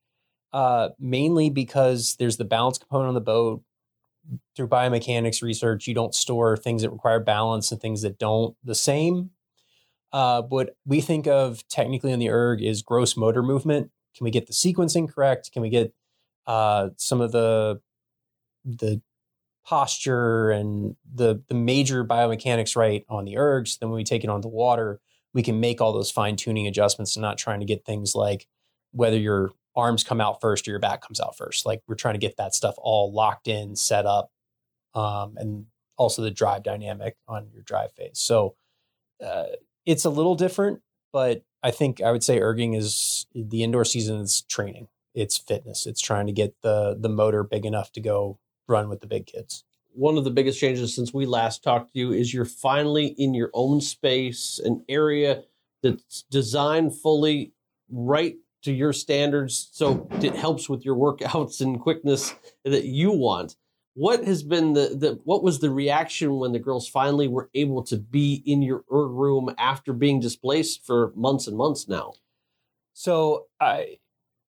uh, 0.53 0.89
mainly 0.99 1.49
because 1.49 2.15
there's 2.19 2.37
the 2.37 2.45
balance 2.45 2.77
component 2.77 3.09
on 3.09 3.15
the 3.15 3.21
boat. 3.21 3.63
Through 4.55 4.69
biomechanics 4.69 5.41
research 5.41 5.85
you 5.85 5.93
don't 5.93 6.15
store 6.15 6.55
things 6.55 6.81
that 6.81 6.91
require 6.91 7.19
balance 7.19 7.73
and 7.73 7.81
things 7.81 8.03
that 8.03 8.17
don't 8.17 8.55
the 8.63 8.75
same. 8.75 9.31
Uh, 10.13 10.43
what 10.43 10.77
we 10.85 11.01
think 11.01 11.27
of 11.27 11.67
technically 11.67 12.13
on 12.13 12.19
the 12.19 12.29
erg 12.29 12.61
is 12.61 12.81
gross 12.81 13.17
motor 13.17 13.43
movement. 13.43 13.91
Can 14.15 14.23
we 14.23 14.31
get 14.31 14.47
the 14.47 14.53
sequencing 14.53 15.11
correct? 15.11 15.51
Can 15.51 15.61
we 15.61 15.69
get 15.69 15.93
uh, 16.47 16.89
some 16.95 17.19
of 17.19 17.33
the 17.33 17.81
the 18.63 19.01
posture 19.65 20.51
and 20.51 20.95
the 21.13 21.41
the 21.49 21.55
major 21.55 22.05
biomechanics 22.05 22.77
right 22.77 23.03
on 23.09 23.25
the 23.25 23.33
ergs? 23.33 23.77
Then 23.77 23.89
when 23.89 23.97
we 23.97 24.05
take 24.05 24.23
it 24.23 24.29
on 24.29 24.39
the 24.39 24.47
water 24.47 25.01
we 25.33 25.43
can 25.43 25.59
make 25.59 25.81
all 25.81 25.93
those 25.93 26.11
fine 26.11 26.35
tuning 26.35 26.67
adjustments 26.67 27.15
and 27.15 27.21
not 27.21 27.37
trying 27.37 27.59
to 27.59 27.65
get 27.65 27.85
things 27.85 28.15
like 28.15 28.47
whether 28.91 29.17
your 29.17 29.51
arms 29.75 30.03
come 30.03 30.21
out 30.21 30.39
first 30.39 30.67
or 30.67 30.71
your 30.71 30.79
back 30.79 31.01
comes 31.01 31.19
out 31.19 31.35
first. 31.35 31.65
Like 31.65 31.81
we're 31.87 31.95
trying 31.95 32.13
to 32.13 32.19
get 32.19 32.37
that 32.37 32.53
stuff 32.53 32.75
all 32.77 33.11
locked 33.11 33.47
in, 33.47 33.75
set 33.75 34.05
up, 34.05 34.31
um, 34.93 35.33
and 35.37 35.65
also 35.97 36.21
the 36.21 36.31
drive 36.31 36.63
dynamic 36.63 37.15
on 37.27 37.49
your 37.53 37.63
drive 37.63 37.91
phase. 37.93 38.19
So 38.19 38.55
uh, 39.23 39.45
it's 39.85 40.05
a 40.05 40.09
little 40.09 40.35
different, 40.35 40.81
but 41.11 41.43
I 41.63 41.71
think 41.71 42.01
I 42.01 42.11
would 42.11 42.23
say 42.23 42.39
erging 42.39 42.75
is 42.75 43.25
the 43.33 43.63
indoor 43.63 43.85
season 43.85 44.19
is 44.19 44.41
training. 44.43 44.87
It's 45.15 45.37
fitness. 45.37 45.85
It's 45.85 46.01
trying 46.01 46.27
to 46.27 46.33
get 46.33 46.55
the 46.61 46.97
the 46.99 47.09
motor 47.09 47.43
big 47.43 47.65
enough 47.65 47.91
to 47.93 48.01
go 48.01 48.39
run 48.67 48.89
with 48.89 49.01
the 49.01 49.07
big 49.07 49.27
kids. 49.27 49.63
One 49.93 50.17
of 50.17 50.23
the 50.23 50.31
biggest 50.31 50.59
changes 50.59 50.95
since 50.95 51.13
we 51.13 51.25
last 51.25 51.63
talked 51.63 51.93
to 51.93 51.99
you 51.99 52.11
is 52.11 52.33
you're 52.33 52.45
finally 52.45 53.07
in 53.17 53.33
your 53.33 53.49
own 53.53 53.81
space, 53.81 54.59
an 54.63 54.83
area 54.89 55.43
that's 55.81 56.23
designed 56.31 56.97
fully 56.97 57.53
right 57.89 58.35
to 58.63 58.71
your 58.71 58.93
standards, 58.93 59.69
so 59.71 60.07
it 60.21 60.35
helps 60.35 60.69
with 60.69 60.85
your 60.85 60.95
workouts 60.95 61.61
and 61.61 61.79
quickness 61.79 62.33
that 62.63 62.85
you 62.85 63.11
want. 63.11 63.55
What 63.95 64.23
has 64.23 64.41
been 64.41 64.73
the, 64.73 64.95
the 64.97 65.19
what 65.23 65.43
was 65.43 65.59
the 65.59 65.69
reaction 65.69 66.37
when 66.37 66.51
the 66.51 66.59
girls 66.59 66.87
finally 66.87 67.27
were 67.27 67.49
able 67.53 67.83
to 67.83 67.97
be 67.97 68.41
in 68.45 68.63
your 68.63 68.83
room 68.89 69.53
after 69.57 69.93
being 69.93 70.19
displaced 70.19 70.83
for 70.85 71.11
months 71.15 71.45
and 71.45 71.55
months 71.55 71.87
now? 71.87 72.13
So 72.93 73.45
I, 73.59 73.97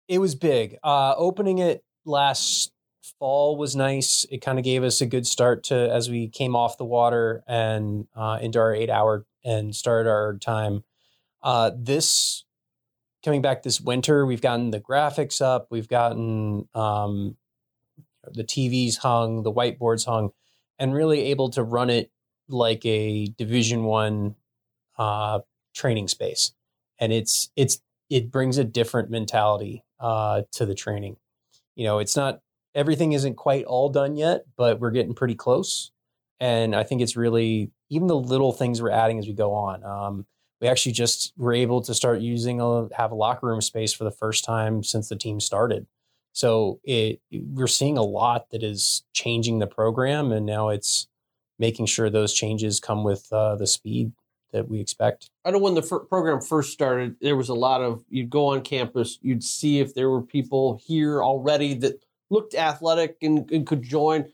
it 0.09 0.19
was 0.19 0.35
big. 0.35 0.79
Uh, 0.83 1.15
opening 1.17 1.59
it 1.59 1.85
last 2.07 2.73
fall 3.19 3.57
was 3.57 3.77
nice. 3.77 4.27
It 4.31 4.39
kind 4.39 4.59
of 4.59 4.65
gave 4.65 4.83
us 4.83 5.01
a 5.01 5.07
good 5.07 5.27
start 5.27 5.65
to 5.65 5.75
as 5.75 6.11
we 6.11 6.29
came 6.29 6.57
off 6.57 6.79
the 6.79 6.85
water 6.85 7.43
and 7.47 8.07
uh, 8.15 8.39
into 8.41 8.59
our 8.59 8.75
eight 8.75 8.91
hour 8.91 9.27
and 9.45 9.75
started 9.75 10.09
our 10.09 10.37
time. 10.39 10.85
Uh, 11.43 11.71
this 11.77 12.45
coming 13.25 13.43
back 13.43 13.63
this 13.63 13.81
winter, 13.81 14.25
we've 14.27 14.41
gotten 14.41 14.71
the 14.71 14.81
graphics 14.81 15.43
up, 15.43 15.69
we've 15.71 15.89
gotten 15.89 16.69
um, 16.75 17.37
the 18.33 18.45
TVs 18.45 18.99
hung, 18.99 19.43
the 19.43 19.53
whiteboards 19.53 20.07
hung, 20.07 20.31
and 20.79 20.95
really 20.95 21.23
able 21.25 21.51
to 21.51 21.63
run 21.63 21.91
it 21.91 22.11
like 22.49 22.85
a 22.85 23.27
Division 23.27 23.85
One 23.85 24.37
uh, 24.99 25.41
training 25.75 26.09
space. 26.09 26.53
And 26.99 27.13
it's 27.13 27.51
it's 27.57 27.81
it 28.11 28.31
brings 28.31 28.59
a 28.59 28.65
different 28.65 29.11
mentality 29.11 29.85
uh, 30.01 30.43
to 30.53 30.67
the 30.67 30.75
training. 30.75 31.17
You 31.75 31.85
know, 31.85 31.99
it's 31.99 32.17
not 32.17 32.41
everything 32.75 33.13
isn't 33.13 33.35
quite 33.35 33.65
all 33.65 33.89
done 33.89 34.17
yet, 34.17 34.45
but 34.57 34.81
we're 34.81 34.91
getting 34.91 35.15
pretty 35.15 35.35
close. 35.35 35.91
And 36.41 36.75
I 36.75 36.83
think 36.83 37.01
it's 37.01 37.17
really 37.17 37.71
even 37.91 38.09
the 38.09 38.17
little 38.17 38.53
things 38.53 38.83
we're 38.83 38.91
adding 38.91 39.19
as 39.19 39.27
we 39.27 39.33
go 39.33 39.53
on. 39.53 39.85
Um, 39.85 40.27
we 40.61 40.69
actually 40.69 40.93
just 40.93 41.33
were 41.37 41.53
able 41.53 41.83
to 41.83 41.95
start 41.95 42.21
using 42.21 42.61
a 42.61 42.89
have 42.97 43.13
a 43.13 43.15
locker 43.15 43.47
room 43.47 43.61
space 43.61 43.93
for 43.93 44.05
the 44.05 44.11
first 44.11 44.45
time 44.45 44.83
since 44.83 45.09
the 45.09 45.17
team 45.17 45.41
started. 45.41 45.87
So 46.33 46.81
it 46.83 47.21
we're 47.31 47.67
seeing 47.67 47.97
a 47.97 48.03
lot 48.03 48.51
that 48.51 48.63
is 48.63 49.05
changing 49.13 49.59
the 49.59 49.67
program, 49.67 50.33
and 50.33 50.45
now 50.45 50.71
it's 50.71 51.07
making 51.59 51.87
sure 51.87 52.11
those 52.11 52.35
changes 52.35 52.81
come 52.81 53.05
with 53.05 53.33
uh, 53.33 53.55
the 53.57 53.67
speed 53.67 54.13
that 54.53 54.69
we 54.69 54.81
expect. 54.81 55.31
I 55.45 55.51
know 55.51 55.59
when 55.59 55.75
the 55.75 55.83
program 55.83 56.41
first 56.41 56.73
started, 56.73 57.17
there 57.21 57.37
was 57.37 57.49
a 57.49 57.55
lot 57.55 57.83
of 57.83 58.05
you'd 58.09 58.31
go 58.31 58.47
on 58.47 58.63
campus, 58.63 59.19
you'd 59.21 59.45
see 59.45 59.81
if 59.81 59.95
there 59.95 60.09
were 60.11 60.23
people 60.23 60.81
here 60.85 61.23
already 61.23 61.75
that 61.75 62.03
looked 62.31 62.55
athletic 62.55 63.17
and, 63.23 63.51
and 63.51 63.67
could 63.67 63.83
join. 63.83 64.27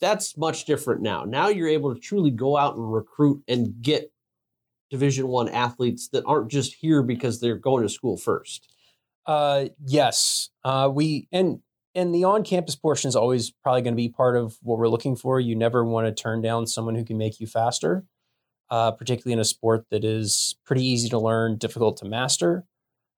That's 0.00 0.36
much 0.36 0.64
different 0.64 1.02
now. 1.02 1.24
Now 1.24 1.48
you're 1.48 1.68
able 1.68 1.94
to 1.94 2.00
truly 2.00 2.30
go 2.30 2.56
out 2.56 2.76
and 2.76 2.92
recruit 2.92 3.42
and 3.48 3.82
get 3.82 4.12
Division 4.90 5.28
One 5.28 5.48
athletes 5.48 6.08
that 6.08 6.24
aren't 6.24 6.50
just 6.50 6.74
here 6.74 7.02
because 7.02 7.40
they're 7.40 7.56
going 7.56 7.82
to 7.82 7.88
school 7.88 8.16
first. 8.16 8.72
Uh, 9.26 9.66
yes, 9.84 10.50
uh, 10.64 10.88
we 10.92 11.28
and 11.32 11.60
and 11.94 12.14
the 12.14 12.24
on-campus 12.24 12.76
portion 12.76 13.08
is 13.08 13.16
always 13.16 13.50
probably 13.50 13.82
going 13.82 13.94
to 13.94 13.96
be 13.96 14.08
part 14.08 14.36
of 14.36 14.56
what 14.62 14.78
we're 14.78 14.88
looking 14.88 15.16
for. 15.16 15.40
You 15.40 15.56
never 15.56 15.84
want 15.84 16.06
to 16.06 16.22
turn 16.22 16.40
down 16.40 16.66
someone 16.66 16.94
who 16.94 17.04
can 17.04 17.18
make 17.18 17.40
you 17.40 17.46
faster, 17.46 18.04
uh, 18.70 18.92
particularly 18.92 19.32
in 19.32 19.40
a 19.40 19.44
sport 19.44 19.84
that 19.90 20.04
is 20.04 20.56
pretty 20.64 20.86
easy 20.86 21.08
to 21.08 21.18
learn, 21.18 21.58
difficult 21.58 21.96
to 21.98 22.04
master. 22.04 22.64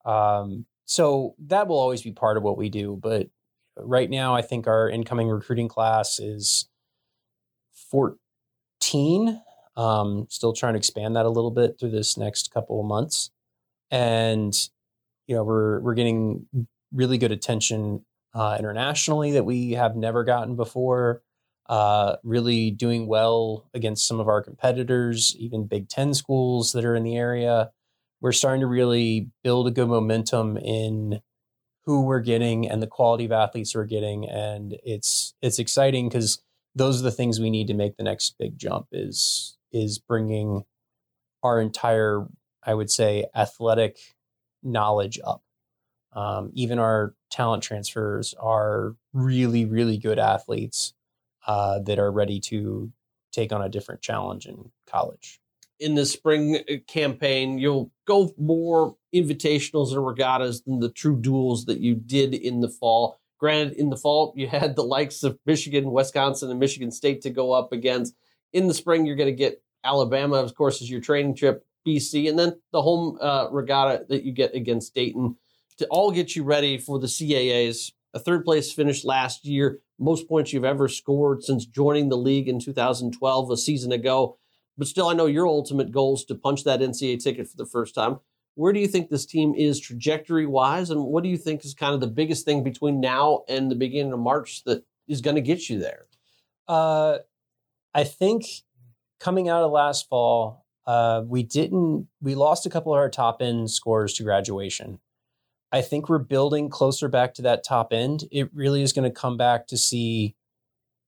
Um, 0.04 0.66
so 0.86 1.34
that 1.46 1.68
will 1.68 1.78
always 1.78 2.02
be 2.02 2.12
part 2.12 2.36
of 2.36 2.42
what 2.42 2.56
we 2.56 2.70
do. 2.70 2.98
But 3.00 3.28
right 3.76 4.10
now, 4.10 4.34
I 4.34 4.42
think 4.42 4.66
our 4.66 4.88
incoming 4.88 5.28
recruiting 5.28 5.68
class 5.68 6.18
is 6.18 6.68
14. 7.90 9.42
Um, 9.76 10.26
still 10.28 10.52
trying 10.52 10.74
to 10.74 10.78
expand 10.78 11.16
that 11.16 11.26
a 11.26 11.30
little 11.30 11.50
bit 11.50 11.78
through 11.78 11.90
this 11.90 12.16
next 12.16 12.52
couple 12.52 12.80
of 12.80 12.86
months. 12.86 13.30
And 13.90 14.54
you 15.30 15.36
know 15.36 15.44
we're 15.44 15.78
we're 15.78 15.94
getting 15.94 16.44
really 16.92 17.16
good 17.16 17.30
attention 17.30 18.04
uh, 18.34 18.56
internationally 18.58 19.30
that 19.30 19.44
we 19.44 19.72
have 19.72 19.94
never 19.94 20.24
gotten 20.24 20.56
before. 20.56 21.22
Uh, 21.68 22.16
really 22.24 22.72
doing 22.72 23.06
well 23.06 23.68
against 23.74 24.08
some 24.08 24.18
of 24.18 24.26
our 24.26 24.42
competitors, 24.42 25.36
even 25.38 25.68
Big 25.68 25.88
Ten 25.88 26.14
schools 26.14 26.72
that 26.72 26.84
are 26.84 26.96
in 26.96 27.04
the 27.04 27.16
area. 27.16 27.70
We're 28.20 28.32
starting 28.32 28.62
to 28.62 28.66
really 28.66 29.30
build 29.44 29.68
a 29.68 29.70
good 29.70 29.86
momentum 29.86 30.56
in 30.56 31.20
who 31.86 32.02
we're 32.02 32.20
getting 32.20 32.68
and 32.68 32.82
the 32.82 32.86
quality 32.86 33.24
of 33.24 33.32
athletes 33.32 33.74
we're 33.74 33.84
getting, 33.84 34.28
and 34.28 34.76
it's 34.84 35.34
it's 35.42 35.58
exciting 35.58 36.08
because 36.08 36.42
those 36.74 37.00
are 37.00 37.04
the 37.04 37.10
things 37.10 37.40
we 37.40 37.50
need 37.50 37.66
to 37.68 37.74
make 37.74 37.96
the 37.96 38.04
next 38.04 38.36
big 38.38 38.58
jump. 38.58 38.86
Is 38.92 39.56
is 39.72 39.98
bringing 39.98 40.64
our 41.42 41.60
entire, 41.60 42.26
I 42.64 42.74
would 42.74 42.90
say, 42.90 43.26
athletic 43.34 43.98
knowledge 44.62 45.18
up. 45.24 45.42
Um, 46.12 46.50
even 46.54 46.78
our 46.78 47.14
talent 47.30 47.62
transfers 47.62 48.34
are 48.38 48.96
really, 49.12 49.64
really 49.64 49.96
good 49.96 50.18
athletes 50.18 50.92
uh, 51.46 51.78
that 51.80 51.98
are 51.98 52.10
ready 52.10 52.40
to 52.40 52.92
take 53.32 53.52
on 53.52 53.62
a 53.62 53.68
different 53.68 54.02
challenge 54.02 54.46
in 54.46 54.70
college. 54.86 55.40
In 55.80 55.94
the 55.94 56.06
spring 56.06 56.56
uh, 56.56 56.74
campaign, 56.86 57.58
you'll 57.58 57.90
go 58.06 58.32
more 58.38 58.96
invitationals 59.14 59.92
and 59.92 60.06
regattas 60.06 60.62
than 60.62 60.78
the 60.78 60.90
true 60.90 61.18
duels 61.18 61.64
that 61.64 61.80
you 61.80 61.94
did 61.94 62.34
in 62.34 62.60
the 62.60 62.68
fall. 62.68 63.18
Granted, 63.38 63.78
in 63.78 63.90
the 63.90 63.96
fall, 63.96 64.32
you 64.36 64.46
had 64.58 64.76
the 64.76 64.84
likes 64.84 65.22
of 65.22 65.38
Michigan, 65.46 65.90
Wisconsin, 65.90 66.50
and 66.50 66.60
Michigan 66.60 66.90
State 66.90 67.22
to 67.22 67.30
go 67.30 67.52
up 67.52 67.72
against. 67.72 68.14
In 68.52 68.68
the 68.68 68.74
spring, 68.74 69.06
you're 69.06 69.16
going 69.16 69.26
to 69.26 69.36
get 69.36 69.62
Alabama, 69.82 70.36
of 70.36 70.54
course, 70.54 70.82
is 70.82 70.90
your 70.90 71.00
training 71.00 71.34
trip. 71.34 71.64
BC, 71.86 72.28
and 72.28 72.38
then 72.38 72.60
the 72.72 72.82
home 72.82 73.16
uh, 73.20 73.48
regatta 73.50 74.04
that 74.08 74.22
you 74.22 74.32
get 74.32 74.54
against 74.54 74.94
Dayton 74.94 75.36
to 75.78 75.86
all 75.86 76.10
get 76.10 76.36
you 76.36 76.44
ready 76.44 76.78
for 76.78 76.98
the 76.98 77.06
CAAs. 77.06 77.92
A 78.12 78.18
third 78.18 78.44
place 78.44 78.72
finish 78.72 79.04
last 79.04 79.46
year, 79.46 79.78
most 79.98 80.28
points 80.28 80.52
you've 80.52 80.64
ever 80.64 80.88
scored 80.88 81.42
since 81.42 81.64
joining 81.64 82.08
the 82.08 82.18
league 82.18 82.48
in 82.48 82.60
2012, 82.60 83.50
a 83.50 83.56
season 83.56 83.92
ago. 83.92 84.36
But 84.80 84.88
still, 84.88 85.08
I 85.08 85.12
know 85.12 85.26
your 85.26 85.46
ultimate 85.46 85.92
goal 85.92 86.14
is 86.14 86.24
to 86.24 86.34
punch 86.34 86.64
that 86.64 86.80
NCAA 86.80 87.22
ticket 87.22 87.46
for 87.46 87.56
the 87.58 87.66
first 87.66 87.94
time. 87.94 88.18
Where 88.54 88.72
do 88.72 88.80
you 88.80 88.88
think 88.88 89.10
this 89.10 89.26
team 89.26 89.52
is 89.54 89.78
trajectory 89.78 90.46
wise, 90.46 90.88
and 90.88 91.04
what 91.04 91.22
do 91.22 91.28
you 91.28 91.36
think 91.36 91.66
is 91.66 91.74
kind 91.74 91.92
of 91.92 92.00
the 92.00 92.06
biggest 92.06 92.46
thing 92.46 92.64
between 92.64 92.98
now 92.98 93.44
and 93.46 93.70
the 93.70 93.74
beginning 93.74 94.14
of 94.14 94.20
March 94.20 94.64
that 94.64 94.82
is 95.06 95.20
going 95.20 95.34
to 95.34 95.42
get 95.42 95.68
you 95.68 95.78
there? 95.78 96.06
Uh, 96.66 97.18
I 97.92 98.04
think 98.04 98.46
coming 99.18 99.50
out 99.50 99.62
of 99.62 99.70
last 99.70 100.08
fall, 100.08 100.64
uh, 100.86 101.24
we 101.26 101.42
didn't. 101.42 102.08
We 102.22 102.34
lost 102.34 102.64
a 102.64 102.70
couple 102.70 102.94
of 102.94 103.00
our 103.00 103.10
top 103.10 103.42
end 103.42 103.70
scores 103.70 104.14
to 104.14 104.22
graduation. 104.22 104.98
I 105.70 105.82
think 105.82 106.08
we're 106.08 106.20
building 106.20 106.70
closer 106.70 107.08
back 107.08 107.34
to 107.34 107.42
that 107.42 107.64
top 107.64 107.92
end. 107.92 108.24
It 108.32 108.48
really 108.54 108.80
is 108.80 108.94
going 108.94 109.04
to 109.12 109.14
come 109.14 109.36
back 109.36 109.66
to 109.66 109.76
see 109.76 110.36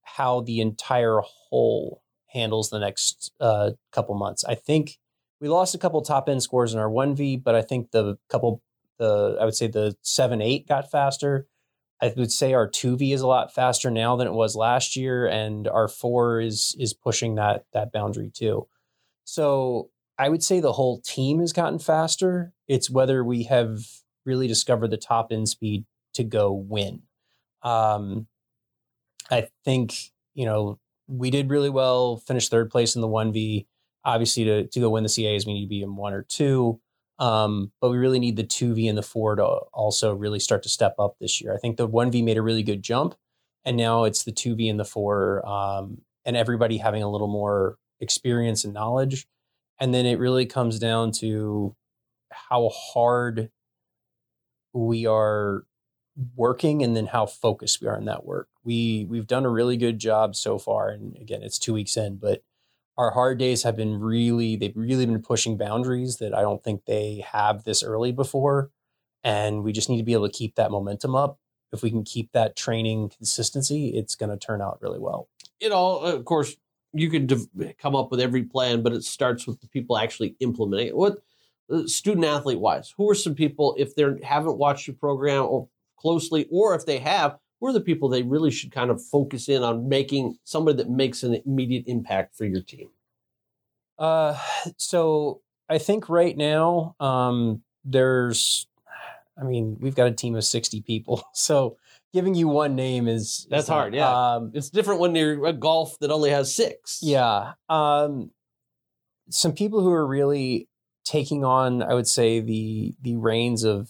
how 0.03 0.43
the 0.43 0.61
entire 0.61 1.23
whole 1.25 2.02
handles 2.33 2.71
the 2.71 2.79
next 2.79 3.33
uh, 3.41 3.73
couple 3.93 4.15
months. 4.15 4.45
I 4.45 4.55
think 4.55 4.99
we 5.41 5.49
lost 5.49 5.75
a 5.75 5.79
couple 5.79 6.01
top 6.03 6.29
end 6.29 6.43
scores 6.43 6.73
in 6.73 6.81
our 6.81 6.91
one 6.91 7.15
V, 7.15 7.37
but 7.37 7.55
I 7.55 7.63
think 7.63 7.91
the 7.91 8.17
couple 8.29 8.63
the 8.99 9.37
I 9.41 9.45
would 9.45 9.55
say 9.55 9.67
the 9.67 9.97
seven 10.03 10.41
eight 10.41 10.69
got 10.69 10.91
faster. 10.91 11.47
I 12.01 12.13
would 12.17 12.33
say 12.33 12.53
our 12.53 12.69
two 12.69 12.97
V 12.97 13.13
is 13.13 13.21
a 13.21 13.27
lot 13.27 13.55
faster 13.55 13.91
now 13.91 14.17
than 14.17 14.27
it 14.27 14.33
was 14.33 14.57
last 14.57 14.97
year, 14.97 15.27
and 15.27 15.69
our 15.69 15.89
four 15.89 16.41
is 16.41 16.77
is 16.79 16.95
pushing 16.95 17.37
that 17.37 17.65
that 17.73 17.93
boundary 17.93 18.31
too. 18.33 18.69
So 19.25 19.91
I 20.19 20.29
would 20.29 20.43
say 20.43 20.61
the 20.61 20.73
whole 20.73 21.01
team 21.01 21.41
has 21.41 21.53
gotten 21.53 21.79
faster. 21.79 22.53
It's 22.69 22.91
whether 22.91 23.25
we 23.25 23.45
have 23.45 23.81
really 24.25 24.47
discovered 24.47 24.91
the 24.91 24.97
top 24.97 25.33
end 25.33 25.49
speed 25.49 25.85
to 26.15 26.25
go 26.25 26.53
win. 26.53 27.03
Um, 27.63 28.27
I 29.31 29.49
think, 29.65 29.95
you 30.35 30.45
know, 30.45 30.79
we 31.09 31.31
did 31.31 31.51
really 31.51 31.71
well, 31.71 32.19
finished 32.19 32.51
third 32.51 32.71
place 32.71 32.95
in 32.95 33.01
the 33.01 33.09
1V. 33.09 33.67
Obviously, 34.05 34.45
to, 34.45 34.67
to 34.67 34.81
go 34.81 34.91
win 34.91 35.03
the 35.03 35.09
CAAs, 35.09 35.47
we 35.47 35.55
need 35.55 35.63
to 35.63 35.69
be 35.69 35.83
in 35.83 35.97
one 35.97 36.13
or 36.13 36.23
two. 36.23 36.81
Um, 37.19 37.71
but 37.81 37.91
we 37.91 37.99
really 37.99 38.19
need 38.19 38.37
the 38.37 38.45
2V 38.45 38.89
and 38.89 38.99
the 38.99 39.03
4 39.03 39.37
to 39.37 39.45
also 39.45 40.15
really 40.15 40.41
start 40.41 40.63
to 40.65 40.69
step 40.69 40.97
up 40.99 41.17
this 41.21 41.41
year. 41.41 41.55
I 41.55 41.59
think 41.59 41.77
the 41.77 41.89
1V 41.89 42.25
made 42.25 42.37
a 42.37 42.43
really 42.43 42.63
good 42.63 42.83
jump, 42.83 43.15
and 43.65 43.77
now 43.77 44.05
it's 44.05 44.25
the 44.25 44.33
2V 44.33 44.69
and 44.69 44.81
the 44.81 44.85
4, 44.85 45.47
um, 45.47 45.99
and 46.25 46.37
everybody 46.37 46.79
having 46.79 47.03
a 47.03 47.11
little 47.11 47.29
more 47.29 47.77
experience 48.01 48.65
and 48.65 48.75
knowledge. 48.75 49.27
And 49.79 49.95
then 49.95 50.07
it 50.07 50.19
really 50.19 50.47
comes 50.47 50.79
down 50.79 51.13
to 51.13 51.77
how 52.31 52.71
hard 52.71 53.51
we 54.73 55.07
are 55.07 55.65
working 56.37 56.83
and 56.83 56.97
then 56.97 57.07
how 57.07 57.27
focused 57.27 57.81
we 57.81 57.89
are 57.89 57.97
in 57.97 58.05
that 58.07 58.25
work. 58.25 58.49
We 58.65 59.07
we've 59.09 59.27
done 59.27 59.45
a 59.45 59.51
really 59.51 59.77
good 59.77 59.99
job 59.99 60.37
so 60.37 60.59
far 60.59 60.91
and 60.91 61.17
again 61.17 61.43
it's 61.43 61.59
2 61.59 61.73
weeks 61.73 61.97
in 61.97 62.17
but 62.17 62.43
our 62.99 63.13
hard 63.13 63.39
days 63.39 63.63
have 63.63 63.77
been 63.77 63.99
really 63.99 64.57
they've 64.57 64.77
really 64.77 65.07
been 65.07 65.23
pushing 65.23 65.57
boundaries 65.57 66.19
that 66.19 66.35
I 66.35 66.43
don't 66.43 66.63
think 66.63 66.85
they 66.85 67.25
have 67.33 67.65
this 67.65 67.83
early 67.83 68.13
before 68.13 68.71
and 69.25 69.63
we 69.65 69.73
just 69.73 69.89
need 69.89 69.99
to 69.99 70.05
be 70.05 70.13
able 70.13 70.29
to 70.29 70.37
keep 70.37 70.57
that 70.57 70.71
momentum 70.71 71.15
up 71.15 71.39
if 71.73 71.83
we 71.83 71.91
can 71.91 72.05
keep 72.05 72.33
that 72.33 72.55
training 72.55 73.09
consistency, 73.09 73.89
it's 73.89 74.15
going 74.15 74.31
to 74.31 74.37
turn 74.37 74.61
out 74.61 74.81
really 74.81 74.99
well. 74.99 75.29
It 75.61 75.73
all, 75.73 76.01
of 76.01 76.25
course, 76.25 76.57
you 76.93 77.09
can 77.09 77.27
de- 77.27 77.75
come 77.79 77.97
up 77.97 78.11
with 78.11 78.21
every 78.21 78.43
plan, 78.43 78.83
but 78.83 78.93
it 78.93 79.05
starts 79.05 79.47
with 79.47 79.61
the 79.61 79.69
people 79.69 79.97
actually 79.97 80.37
implementing 80.41 80.89
it. 80.89 80.97
What 80.97 81.19
uh, 81.73 81.87
student 81.87 82.27
athlete 82.27 82.61
wise, 82.61 82.93
who 82.97 83.09
are 83.09 83.15
some 83.15 83.35
people 83.35 83.75
if 83.79 83.95
they 83.95 84.05
haven't 84.23 84.59
watched 84.59 84.87
your 84.87 84.97
program 84.97 85.45
or 85.45 85.69
closely, 86.03 86.47
or 86.51 86.75
if 86.75 86.85
they 86.85 86.99
have, 86.99 87.39
who 87.61 87.69
are 87.69 87.73
the 87.73 87.81
people 87.81 88.09
they 88.09 88.23
really 88.23 88.51
should 88.51 88.73
kind 88.73 88.91
of 88.91 89.01
focus 89.03 89.49
in 89.49 89.63
on 89.63 89.89
making 89.89 90.37
somebody 90.45 90.77
that 90.79 90.91
makes 90.91 91.23
an 91.23 91.41
immediate 91.47 91.85
impact 91.87 92.37
for 92.37 92.45
your 92.45 92.61
team? 92.61 92.89
Uh, 93.99 94.37
so 94.77 95.41
I 95.69 95.79
think 95.79 96.09
right 96.09 96.37
now, 96.37 96.97
um, 97.01 97.63
there's, 97.85 98.67
I 99.41 99.45
mean, 99.45 99.77
we've 99.81 99.95
got 99.95 100.09
a 100.09 100.13
team 100.13 100.35
of 100.37 100.45
60 100.45 100.81
people. 100.83 101.23
So 101.35 101.77
giving 102.13 102.35
you 102.35 102.49
one 102.49 102.75
name 102.75 103.09
is, 103.09 103.47
That's 103.49 103.65
is 103.65 103.69
hard, 103.69 103.93
not- 103.95 103.99
yeah. 103.99 104.35
Um, 104.35 104.51
It's 104.55 104.71
different 104.71 105.01
when 105.01 105.15
you're 105.15 105.47
a 105.47 105.53
golf 105.53 105.99
that 106.01 106.11
only 106.11 106.31
has 106.31 106.55
six. 106.55 106.99
yeah. 107.03 107.53
Um, 107.69 108.31
some 109.31 109.53
people 109.53 109.81
who 109.81 109.93
are 109.93 110.07
really 110.07 110.69
taking 111.05 111.45
on, 111.45 111.83
I 111.83 111.95
would 111.95 112.09
say, 112.09 112.41
the 112.41 112.95
the 113.01 113.17
reins 113.17 113.65
of 113.65 113.89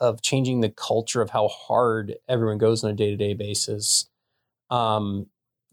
of 0.00 0.22
changing 0.22 0.60
the 0.60 0.70
culture 0.70 1.20
of 1.20 1.30
how 1.30 1.48
hard 1.48 2.16
everyone 2.28 2.58
goes 2.58 2.82
on 2.82 2.90
a 2.90 2.94
day 2.94 3.10
to 3.10 3.16
day 3.16 3.34
basis. 3.34 4.08
Um, 4.70 5.26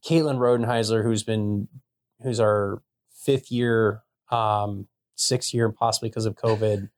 Caitlin 0.06 0.38
Rodenheiser, 0.38 1.04
who's 1.04 1.24
been 1.24 1.68
who's 2.22 2.40
our 2.40 2.82
fifth 3.12 3.52
year, 3.52 4.04
um, 4.32 4.88
sixth 5.16 5.54
year, 5.54 5.70
possibly 5.70 6.10
because 6.10 6.26
of 6.26 6.36
COVID. 6.36 6.90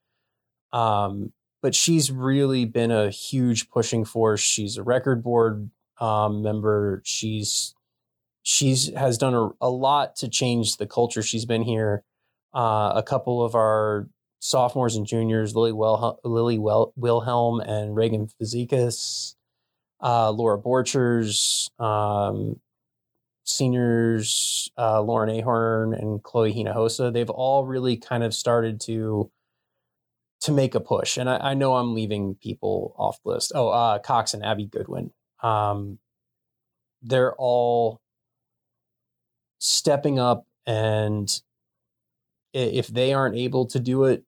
Um, 0.71 1.33
but 1.61 1.75
she's 1.75 2.11
really 2.11 2.65
been 2.65 2.91
a 2.91 3.09
huge 3.09 3.69
pushing 3.69 4.05
force. 4.05 4.39
She's 4.39 4.77
a 4.77 4.83
record 4.83 5.23
board 5.23 5.69
um, 5.99 6.41
member. 6.41 7.01
She's 7.03 7.75
she's 8.41 8.93
has 8.95 9.17
done 9.17 9.33
a, 9.33 9.49
a 9.61 9.69
lot 9.69 10.15
to 10.17 10.27
change 10.27 10.77
the 10.77 10.87
culture. 10.87 11.21
She's 11.21 11.45
been 11.45 11.63
here. 11.63 12.03
Uh, 12.53 12.93
a 12.95 13.03
couple 13.03 13.43
of 13.43 13.53
our 13.53 14.09
sophomores 14.39 14.95
and 14.95 15.05
juniors, 15.05 15.55
Lily, 15.55 15.71
Wel- 15.73 16.19
Lily 16.23 16.57
Wel- 16.57 16.93
Wilhelm 16.95 17.59
and 17.59 17.95
Reagan 17.95 18.27
Fazekas, 18.27 19.35
uh, 20.01 20.31
Laura 20.31 20.57
Borchers, 20.57 21.69
um, 21.79 22.59
seniors, 23.43 24.71
uh, 24.77 25.01
Lauren 25.01 25.29
Ahorn 25.29 25.99
and 25.99 26.23
Chloe 26.23 26.53
Hinojosa. 26.53 27.11
They've 27.11 27.29
all 27.29 27.65
really 27.65 27.97
kind 27.97 28.23
of 28.23 28.33
started 28.33 28.79
to 28.81 29.29
to 30.41 30.51
make 30.53 30.73
a 30.73 30.79
push. 30.79 31.17
And 31.17 31.29
I, 31.29 31.51
I 31.51 31.53
know 31.53 31.75
I'm 31.75 31.93
leaving 31.93 32.35
people 32.35 32.95
off 32.97 33.21
the 33.23 33.31
list. 33.31 33.51
Oh, 33.53 33.69
uh, 33.69 33.99
Cox 33.99 34.33
and 34.33 34.45
Abby 34.45 34.67
Goodwin. 34.67 35.11
Um, 35.43 35.99
they're 37.01 37.35
all 37.35 37.99
stepping 39.59 40.17
up 40.17 40.45
and 40.65 41.41
if 42.53 42.87
they 42.87 43.13
aren't 43.13 43.35
able 43.35 43.65
to 43.67 43.79
do 43.79 44.05
it, 44.05 44.23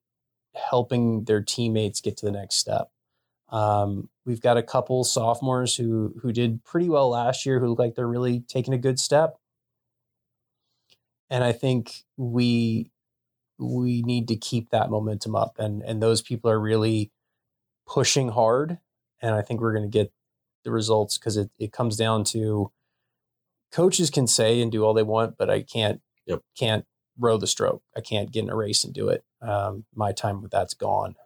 helping 0.54 1.24
their 1.24 1.42
teammates 1.42 2.00
get 2.00 2.16
to 2.18 2.26
the 2.26 2.32
next 2.32 2.56
step. 2.56 2.90
Um, 3.50 4.10
we've 4.26 4.40
got 4.40 4.58
a 4.58 4.62
couple 4.62 5.04
sophomores 5.04 5.76
who 5.76 6.14
who 6.22 6.32
did 6.32 6.64
pretty 6.64 6.88
well 6.88 7.10
last 7.10 7.46
year, 7.46 7.60
who 7.60 7.68
look 7.68 7.78
like 7.80 7.94
they're 7.96 8.08
really 8.08 8.40
taking 8.40 8.74
a 8.74 8.78
good 8.78 8.98
step. 9.00 9.38
And 11.30 11.42
I 11.44 11.52
think 11.52 12.04
we 12.16 12.90
we 13.58 14.02
need 14.02 14.28
to 14.28 14.36
keep 14.36 14.70
that 14.70 14.90
momentum 14.90 15.36
up, 15.36 15.58
and 15.58 15.82
and 15.82 16.02
those 16.02 16.22
people 16.22 16.50
are 16.50 16.60
really 16.60 17.12
pushing 17.86 18.30
hard. 18.30 18.78
And 19.22 19.34
I 19.34 19.42
think 19.42 19.60
we're 19.60 19.72
going 19.74 19.90
to 19.90 19.98
get 19.98 20.12
the 20.64 20.72
results 20.72 21.18
because 21.18 21.36
it 21.38 21.50
it 21.58 21.72
comes 21.72 21.96
down 21.96 22.24
to 22.26 22.72
coaches 23.72 24.10
can 24.10 24.26
say 24.26 24.60
and 24.60 24.70
do 24.72 24.84
all 24.84 24.94
they 24.94 25.02
want, 25.02 25.36
but 25.36 25.50
I 25.50 25.62
can't 25.62 26.00
Yep. 26.26 26.42
can't 26.56 26.86
row 27.18 27.36
the 27.36 27.46
stroke. 27.46 27.82
I 27.96 28.00
can't 28.00 28.30
get 28.30 28.44
in 28.44 28.50
a 28.50 28.56
race 28.56 28.84
and 28.84 28.94
do 28.94 29.08
it. 29.08 29.24
Um, 29.40 29.84
my 29.94 30.12
time 30.12 30.42
with 30.42 30.50
that's 30.50 30.74
gone. 30.74 31.16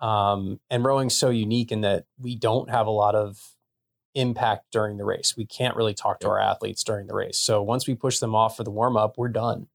Um, 0.00 0.60
and 0.70 0.84
rowing's 0.84 1.16
so 1.16 1.30
unique 1.30 1.72
in 1.72 1.80
that 1.82 2.04
we 2.18 2.36
don't 2.36 2.70
have 2.70 2.86
a 2.86 2.90
lot 2.90 3.14
of 3.14 3.38
impact 4.14 4.66
during 4.72 4.96
the 4.96 5.04
race. 5.04 5.34
We 5.36 5.46
can't 5.46 5.76
really 5.76 5.94
talk 5.94 6.20
to 6.20 6.28
our 6.28 6.40
athletes 6.40 6.84
during 6.84 7.06
the 7.06 7.14
race. 7.14 7.36
So 7.36 7.62
once 7.62 7.86
we 7.86 7.94
push 7.94 8.18
them 8.18 8.34
off 8.34 8.56
for 8.56 8.64
the 8.64 8.70
warm 8.70 8.96
up, 8.96 9.18
we're 9.18 9.28
done. 9.28 9.68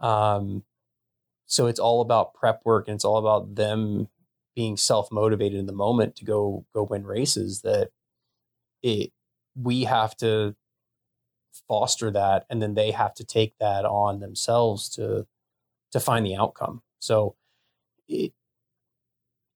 Um, 0.00 0.64
so 1.46 1.66
it's 1.66 1.80
all 1.80 2.00
about 2.00 2.34
prep 2.34 2.62
work 2.64 2.88
and 2.88 2.94
it's 2.94 3.04
all 3.04 3.18
about 3.18 3.54
them 3.54 4.08
being 4.54 4.76
self 4.76 5.10
motivated 5.10 5.58
in 5.58 5.66
the 5.66 5.72
moment 5.72 6.16
to 6.16 6.24
go 6.24 6.64
go 6.74 6.84
win 6.84 7.04
races. 7.04 7.62
That 7.62 7.90
it 8.82 9.12
we 9.54 9.84
have 9.84 10.16
to 10.18 10.56
foster 11.68 12.10
that 12.10 12.46
and 12.50 12.62
then 12.62 12.74
they 12.74 12.90
have 12.90 13.14
to 13.14 13.24
take 13.24 13.54
that 13.58 13.84
on 13.84 14.20
themselves 14.20 14.88
to 14.88 15.26
to 15.90 16.00
find 16.00 16.24
the 16.24 16.36
outcome 16.36 16.82
so 16.98 17.34
it 18.08 18.32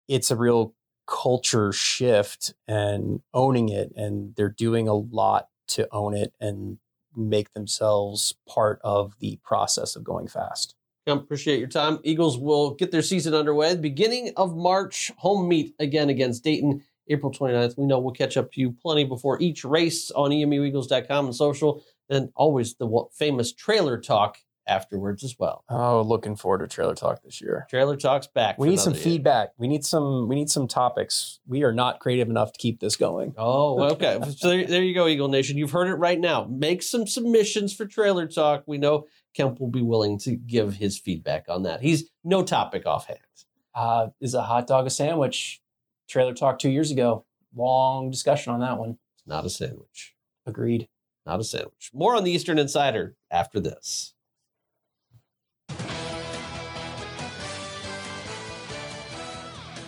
it's 0.08 0.30
a 0.30 0.36
real 0.36 0.74
culture 1.06 1.72
shift 1.72 2.54
and 2.66 3.20
owning 3.32 3.68
it 3.68 3.92
and 3.96 4.34
they're 4.36 4.48
doing 4.48 4.88
a 4.88 4.94
lot 4.94 5.48
to 5.68 5.88
own 5.92 6.14
it 6.14 6.32
and 6.40 6.78
make 7.16 7.52
themselves 7.54 8.34
part 8.48 8.80
of 8.84 9.18
the 9.20 9.38
process 9.42 9.96
of 9.96 10.04
going 10.04 10.28
fast 10.28 10.74
Kemp, 11.06 11.22
appreciate 11.22 11.60
your 11.60 11.68
time. 11.68 12.00
Eagles 12.02 12.36
will 12.36 12.74
get 12.74 12.90
their 12.90 13.00
season 13.00 13.32
underway. 13.32 13.76
Beginning 13.76 14.32
of 14.36 14.56
March, 14.56 15.12
home 15.18 15.48
meet 15.48 15.72
again 15.78 16.10
against 16.10 16.42
Dayton, 16.42 16.82
April 17.08 17.32
29th. 17.32 17.76
We 17.78 17.86
know 17.86 17.98
we'll 17.98 18.12
catch 18.14 18.36
up 18.36 18.52
to 18.52 18.60
you 18.60 18.72
plenty 18.72 19.04
before 19.04 19.40
each 19.40 19.64
race 19.64 20.10
on 20.10 20.30
emueagles.com 20.30 21.26
and 21.26 21.34
social, 21.34 21.82
and 22.08 22.30
always 22.36 22.74
the 22.76 23.04
famous 23.12 23.52
trailer 23.52 23.98
talk 24.00 24.38
afterwards 24.68 25.22
as 25.22 25.36
well. 25.38 25.62
oh 25.68 26.02
looking 26.02 26.34
forward 26.34 26.58
to 26.58 26.66
trailer 26.66 26.96
talk 26.96 27.22
this 27.22 27.40
year 27.40 27.68
Trailer 27.70 27.96
talk's 27.96 28.26
back. 28.26 28.58
we 28.58 28.68
need 28.68 28.80
some 28.80 28.94
year. 28.94 29.02
feedback 29.02 29.50
we 29.58 29.68
need 29.68 29.84
some 29.84 30.26
we 30.26 30.34
need 30.34 30.50
some 30.50 30.66
topics 30.66 31.38
we 31.46 31.62
are 31.62 31.72
not 31.72 32.00
creative 32.00 32.28
enough 32.28 32.52
to 32.52 32.58
keep 32.58 32.80
this 32.80 32.96
going 32.96 33.32
Oh, 33.38 33.80
okay. 33.92 34.18
so 34.36 34.48
there, 34.48 34.66
there 34.66 34.82
you 34.82 34.92
go, 34.92 35.06
Eagle 35.06 35.28
Nation. 35.28 35.56
You've 35.56 35.70
heard 35.70 35.86
it 35.86 35.94
right 35.94 36.18
now. 36.18 36.48
Make 36.50 36.82
some 36.82 37.06
submissions 37.06 37.74
for 37.76 37.86
Trailer 37.86 38.26
Talk. 38.26 38.64
We 38.66 38.78
know 38.78 39.06
Kemp 39.34 39.60
will 39.60 39.70
be 39.70 39.82
willing 39.82 40.18
to 40.20 40.34
give 40.34 40.74
his 40.74 40.98
feedback 40.98 41.44
on 41.48 41.62
that. 41.62 41.80
He's 41.80 42.10
no 42.24 42.42
topic 42.42 42.86
offhand. 42.86 43.20
uh, 43.72 44.08
is 44.20 44.34
a 44.34 44.42
hot 44.42 44.66
dog 44.66 44.88
a 44.88 44.90
sandwich? 44.90 45.60
Trailer 46.08 46.34
talk 46.34 46.58
two 46.58 46.70
years 46.70 46.90
ago. 46.90 47.24
Long 47.54 48.10
discussion 48.10 48.52
on 48.52 48.60
that 48.60 48.78
one. 48.78 48.98
It's 49.16 49.26
not 49.26 49.44
a 49.44 49.50
sandwich. 49.50 50.14
Agreed. 50.46 50.88
Not 51.24 51.40
a 51.40 51.44
sandwich. 51.44 51.90
More 51.92 52.14
on 52.14 52.24
the 52.24 52.30
Eastern 52.30 52.58
Insider 52.58 53.16
after 53.30 53.58
this. 53.60 54.14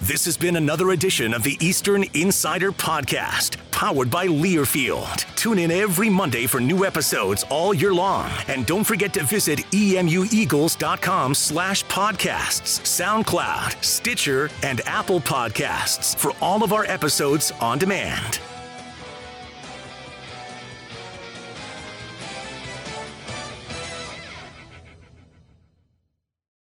This 0.08 0.24
has 0.24 0.38
been 0.38 0.56
another 0.56 0.92
edition 0.92 1.34
of 1.34 1.42
the 1.42 1.58
Eastern 1.60 2.02
Insider 2.14 2.72
Podcast, 2.72 3.58
powered 3.70 4.10
by 4.10 4.26
Learfield. 4.26 5.26
Tune 5.36 5.58
in 5.58 5.70
every 5.70 6.08
Monday 6.08 6.46
for 6.46 6.60
new 6.60 6.86
episodes 6.86 7.44
all 7.50 7.74
year 7.74 7.92
long. 7.92 8.30
And 8.48 8.64
don't 8.64 8.84
forget 8.84 9.12
to 9.12 9.22
visit 9.24 9.58
emueagles.com 9.70 11.34
slash 11.34 11.84
podcasts, 11.84 12.80
SoundCloud, 12.86 13.84
Stitcher, 13.84 14.48
and 14.62 14.80
Apple 14.86 15.20
Podcasts 15.20 16.16
for 16.16 16.32
all 16.40 16.64
of 16.64 16.72
our 16.72 16.86
episodes 16.86 17.52
on 17.60 17.78
demand. 17.78 18.40